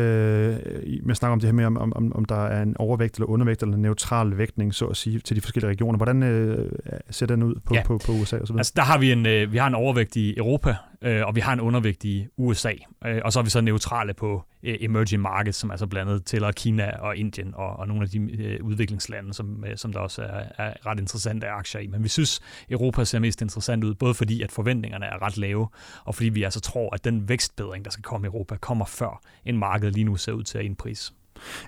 med 1.02 1.10
at 1.10 1.16
snakke 1.16 1.32
om 1.32 1.40
det 1.40 1.46
her 1.46 1.52
med, 1.54 1.64
om, 1.64 1.92
om, 1.92 2.12
om 2.14 2.24
der 2.24 2.46
er 2.46 2.62
en 2.62 2.76
overvægt 2.76 3.14
eller 3.14 3.26
undervægt 3.26 3.62
eller 3.62 3.74
en 3.74 3.82
neutral 3.82 4.38
vægtning, 4.38 4.74
så 4.74 4.86
at 4.86 4.96
sige, 4.96 5.18
til 5.18 5.36
de 5.36 5.40
forskellige 5.40 5.70
regioner. 5.70 5.96
Hvordan 5.96 6.22
øh, 6.22 6.72
ser 7.10 7.26
den 7.26 7.42
ud 7.42 7.54
på, 7.64 7.74
ja. 7.74 7.82
på, 7.82 8.00
på 8.06 8.12
USA? 8.12 8.38
Og 8.38 8.46
så 8.46 8.54
altså, 8.56 8.72
der 8.76 8.82
har 8.82 8.98
vi 8.98 9.12
en, 9.12 9.26
øh, 9.26 9.52
vi 9.52 9.58
har 9.58 9.66
en 9.66 9.74
overvægt 9.74 10.16
i 10.16 10.36
Europa, 10.36 10.76
øh, 11.02 11.26
og 11.26 11.36
vi 11.36 11.40
har 11.40 11.52
en 11.52 11.60
undervægt 11.60 12.04
i 12.04 12.26
USA. 12.36 12.72
Øh, 13.06 13.20
og 13.24 13.32
så 13.32 13.38
er 13.38 13.42
vi 13.42 13.50
så 13.50 13.60
neutrale 13.60 14.14
på 14.14 14.44
øh, 14.66 14.76
emerging 14.80 15.22
markets, 15.22 15.58
som 15.58 15.70
altså 15.70 15.86
blandet 15.86 16.24
til 16.24 16.44
Kina 16.56 16.90
og 16.98 17.16
Indien 17.16 17.54
og, 17.54 17.76
og 17.76 17.88
nogle 17.88 18.02
af 18.02 18.08
de 18.08 18.18
øh, 18.18 18.64
udviklingslande, 18.64 19.34
som, 19.34 19.64
øh, 19.64 19.76
som 19.76 19.92
der 19.92 20.00
også 20.00 20.22
er, 20.22 20.42
er 20.58 20.86
ret 20.86 21.00
interessante 21.00 21.48
aktier 21.48 21.80
i. 21.80 21.86
Men 21.86 22.02
vi 22.02 22.08
synes, 22.08 22.40
Europa 22.70 23.04
ser 23.04 23.18
mest 23.18 23.42
interessant 23.42 23.84
ud, 23.84 23.94
både 23.94 24.14
fordi 24.14 24.42
at 24.42 24.52
forventningerne 24.52 25.06
er 25.06 25.22
ret 25.22 25.38
lave, 25.38 25.68
og 26.04 26.14
fordi 26.14 26.28
vi 26.28 26.42
altså 26.42 26.60
tror, 26.60 26.94
at 26.94 27.04
den 27.04 27.28
vækstbedring, 27.28 27.84
der 27.84 27.90
skal 27.90 28.02
komme 28.02 28.26
i 28.26 28.28
Europa, 28.28 28.56
kommer 28.56 28.84
før 28.84 29.20
en 29.44 29.58
marked 29.58 29.90
lige 29.90 30.04
nu 30.04 30.16
ser 30.16 30.32
ud 30.32 30.42
til 30.42 30.58
at 30.58 30.64
indprise. 30.64 31.12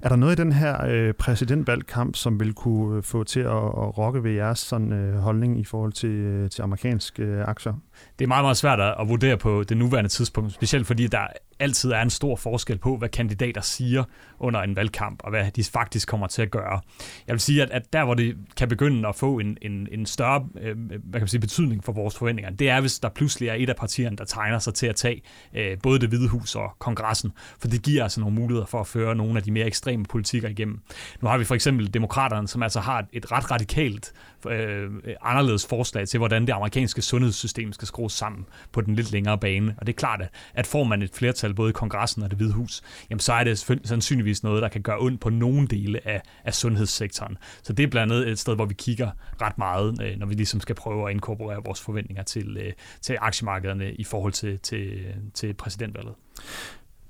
Er 0.02 0.08
der 0.08 0.16
noget 0.16 0.38
i 0.38 0.42
den 0.42 0.52
her 0.52 0.86
øh, 0.86 1.14
præsidentvalgkamp, 1.14 2.16
som 2.16 2.40
vil 2.40 2.52
kunne 2.52 2.96
øh, 2.96 3.02
få 3.02 3.24
til 3.24 3.40
at, 3.40 3.46
at 3.56 3.98
rokke 3.98 4.24
ved 4.24 4.32
jeres 4.32 4.58
sådan, 4.58 4.92
øh, 4.92 5.18
holdning 5.18 5.60
i 5.60 5.64
forhold 5.64 5.92
til, 5.92 6.10
øh, 6.10 6.50
til 6.50 6.62
amerikanske 6.62 7.22
øh, 7.22 7.44
aktier? 7.48 7.74
Det 8.18 8.24
er 8.24 8.28
meget, 8.28 8.44
meget 8.44 8.56
svært 8.56 8.80
at 8.80 9.08
vurdere 9.08 9.36
på 9.36 9.64
det 9.68 9.76
nuværende 9.76 10.10
tidspunkt, 10.10 10.52
specielt 10.52 10.86
fordi 10.86 11.06
der 11.06 11.26
altid 11.60 11.90
er 11.90 12.02
en 12.02 12.10
stor 12.10 12.36
forskel 12.36 12.78
på, 12.78 12.96
hvad 12.96 13.08
kandidater 13.08 13.60
siger 13.60 14.04
under 14.38 14.60
en 14.60 14.76
valgkamp, 14.76 15.20
og 15.24 15.30
hvad 15.30 15.50
de 15.50 15.64
faktisk 15.64 16.08
kommer 16.08 16.26
til 16.26 16.42
at 16.42 16.50
gøre. 16.50 16.80
Jeg 17.26 17.32
vil 17.32 17.40
sige, 17.40 17.62
at, 17.62 17.70
at 17.70 17.92
der, 17.92 18.04
hvor 18.04 18.14
det 18.14 18.36
kan 18.56 18.68
begynde 18.68 19.08
at 19.08 19.16
få 19.16 19.38
en, 19.38 19.58
en, 19.62 19.88
en 19.92 20.06
større 20.06 20.48
øh, 20.60 20.76
hvad 20.78 20.98
kan 21.12 21.20
man 21.20 21.28
sige, 21.28 21.40
betydning 21.40 21.84
for 21.84 21.92
vores 21.92 22.18
forventninger, 22.18 22.50
det 22.50 22.70
er, 22.70 22.80
hvis 22.80 22.98
der 22.98 23.08
pludselig 23.08 23.48
er 23.48 23.54
et 23.54 23.68
af 23.68 23.76
partierne, 23.76 24.16
der 24.16 24.24
tegner 24.24 24.58
sig 24.58 24.74
til 24.74 24.86
at 24.86 24.96
tage 24.96 25.22
øh, 25.54 25.78
både 25.82 25.98
det 25.98 26.08
hvide 26.08 26.28
hus 26.28 26.54
og 26.54 26.76
kongressen, 26.78 27.32
for 27.60 27.68
det 27.68 27.82
giver 27.82 28.02
altså 28.02 28.20
nogle 28.20 28.34
muligheder 28.36 28.66
for 28.66 28.80
at 28.80 28.86
føre 28.86 29.14
nogle 29.14 29.36
af 29.36 29.42
de 29.42 29.50
mere 29.50 29.66
ekstreme 29.66 30.04
politikker 30.04 30.48
igennem. 30.48 30.80
Nu 31.20 31.28
har 31.28 31.38
vi 31.38 31.44
for 31.44 31.54
eksempel 31.54 31.94
demokraterne, 31.94 32.48
som 32.48 32.62
altså 32.62 32.80
har 32.80 33.06
et, 33.12 33.32
ret 33.32 33.50
radikalt 33.50 34.12
øh, 34.48 34.90
anderledes 35.22 35.66
forslag 35.66 36.08
til, 36.08 36.18
hvordan 36.18 36.46
det 36.46 36.52
amerikanske 36.52 37.02
sundhedssystem 37.02 37.72
skal 37.72 37.87
skrues 37.88 38.12
sammen 38.12 38.46
på 38.72 38.80
den 38.80 38.94
lidt 38.94 39.12
længere 39.12 39.38
bane. 39.38 39.74
Og 39.78 39.86
det 39.86 39.92
er 39.92 39.96
klart, 39.96 40.22
at, 40.22 40.30
at 40.54 40.66
får 40.66 40.84
man 40.84 41.02
et 41.02 41.10
flertal 41.14 41.54
både 41.54 41.70
i 41.70 41.72
kongressen 41.72 42.22
og 42.22 42.30
det 42.30 42.38
hvide 42.38 42.52
hus, 42.52 42.82
jamen 43.10 43.20
så 43.20 43.32
er 43.32 43.44
det 43.44 43.58
sandsynligvis 43.84 44.42
noget, 44.42 44.62
der 44.62 44.68
kan 44.68 44.82
gøre 44.82 44.98
ondt 44.98 45.20
på 45.20 45.30
nogle 45.30 45.66
dele 45.66 46.08
af, 46.08 46.22
af 46.44 46.54
sundhedssektoren. 46.54 47.38
Så 47.62 47.72
det 47.72 47.82
er 47.82 47.86
blandt 47.86 48.12
andet 48.12 48.28
et 48.28 48.38
sted, 48.38 48.54
hvor 48.54 48.66
vi 48.66 48.74
kigger 48.74 49.10
ret 49.42 49.58
meget, 49.58 50.02
øh, 50.02 50.18
når 50.18 50.26
vi 50.26 50.34
ligesom 50.34 50.60
skal 50.60 50.74
prøve 50.74 51.08
at 51.08 51.14
inkorporere 51.14 51.64
vores 51.64 51.80
forventninger 51.80 52.22
til, 52.22 52.56
øh, 52.56 52.72
til 53.00 53.16
aktiemarkederne 53.20 53.92
i 53.92 54.04
forhold 54.04 54.32
til, 54.32 54.58
til, 54.58 55.14
til 55.34 55.54
præsidentvalget. 55.54 56.14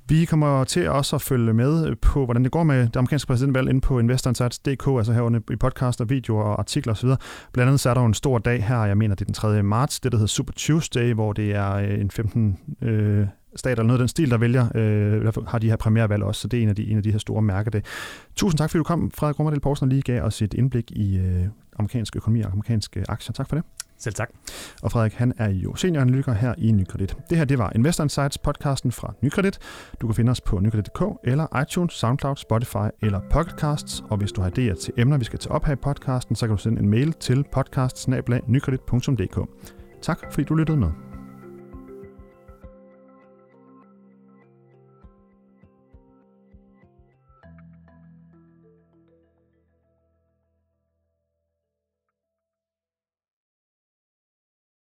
Vi 0.08 0.24
kommer 0.24 0.64
til 0.64 0.88
også 0.88 1.16
at 1.16 1.22
følge 1.22 1.52
med 1.52 1.86
øh, 1.86 1.96
på, 2.02 2.24
hvordan 2.24 2.44
det 2.44 2.52
går 2.52 2.62
med 2.62 2.86
det 2.86 2.96
amerikanske 2.96 3.26
præsidentvalg 3.26 3.68
inde 3.68 3.80
på 3.80 3.98
investorinsights.dk, 3.98 4.86
altså 4.98 5.12
herunder 5.12 5.40
i 5.50 5.56
podcast 5.56 6.00
og 6.00 6.10
videoer 6.10 6.42
og 6.42 6.58
artikler 6.58 6.92
osv. 6.92 7.08
Blandt 7.52 7.68
andet 7.68 7.80
så 7.80 7.90
er 7.90 7.94
der 7.94 8.00
jo 8.00 8.06
en 8.06 8.14
stor 8.14 8.38
dag 8.38 8.64
her, 8.64 8.84
jeg 8.84 8.96
mener 8.96 9.14
det 9.14 9.20
er 9.20 9.24
den 9.24 9.34
3. 9.34 9.62
marts, 9.62 10.00
det 10.00 10.12
der 10.12 10.18
hedder 10.18 10.28
Super 10.28 10.52
Tuesday, 10.56 11.12
hvor 11.14 11.32
det 11.32 11.54
er 11.54 11.74
øh, 11.74 12.00
en 12.00 12.10
15 12.10 12.58
øh, 12.82 13.26
stater 13.56 13.74
eller 13.74 13.82
noget 13.82 13.98
af 13.98 14.02
den 14.02 14.08
stil, 14.08 14.30
der 14.30 14.38
vælger, 14.38 14.68
øh, 14.74 15.46
har 15.48 15.58
de 15.58 15.68
her 15.68 15.76
premiervalg 15.76 16.22
også, 16.22 16.40
så 16.40 16.48
det 16.48 16.58
er 16.58 16.62
en 16.62 16.68
af 16.68 16.76
de, 16.76 16.90
en 16.90 16.96
af 16.96 17.02
de 17.02 17.12
her 17.12 17.18
store 17.18 17.42
mærker. 17.42 17.70
Det. 17.70 17.84
Tusind 18.36 18.58
tak, 18.58 18.70
fordi 18.70 18.78
du 18.78 18.84
kom, 18.84 19.10
Frederik 19.10 19.38
Rummerdel 19.38 19.60
Poulsen, 19.60 19.84
og 19.84 19.88
lige 19.88 20.02
gav 20.02 20.22
os 20.22 20.42
et 20.42 20.54
indblik 20.54 20.90
i 20.90 21.18
øh, 21.18 21.44
amerikansk 21.78 22.16
økonomi 22.16 22.40
og 22.40 22.50
amerikanske 22.52 23.04
aktier. 23.08 23.32
Tak 23.32 23.48
for 23.48 23.56
det. 23.56 23.64
Selv 23.98 24.14
tak. 24.14 24.30
Og 24.82 24.92
Frederik, 24.92 25.12
han 25.12 25.32
er 25.38 25.48
jo 25.48 25.74
senioranalytiker 25.74 26.32
her 26.32 26.54
i 26.58 26.72
Nykredit. 26.72 27.16
Det 27.30 27.38
her, 27.38 27.44
det 27.44 27.58
var 27.58 27.72
Investor 27.74 28.04
Insights 28.04 28.38
podcasten 28.38 28.92
fra 28.92 29.14
Nykredit. 29.22 29.58
Du 30.00 30.06
kan 30.06 30.14
finde 30.14 30.30
os 30.30 30.40
på 30.40 30.58
nykredit.dk 30.58 31.02
eller 31.24 31.62
iTunes, 31.62 31.92
SoundCloud, 31.92 32.36
Spotify 32.36 32.88
eller 33.02 33.20
Podcasts. 33.30 34.04
Og 34.10 34.16
hvis 34.16 34.32
du 34.32 34.40
har 34.40 34.48
idéer 34.48 34.80
til 34.80 34.92
emner, 34.96 35.18
vi 35.18 35.24
skal 35.24 35.38
tage 35.38 35.52
op 35.52 35.64
her 35.64 35.72
i 35.72 35.76
podcasten, 35.76 36.36
så 36.36 36.46
kan 36.46 36.56
du 36.56 36.62
sende 36.62 36.82
en 36.82 36.88
mail 36.88 37.12
til 37.12 37.44
podcast 37.52 38.08
Tak 40.02 40.18
fordi 40.32 40.44
du 40.44 40.54
lyttede 40.54 40.78
med. 40.78 41.07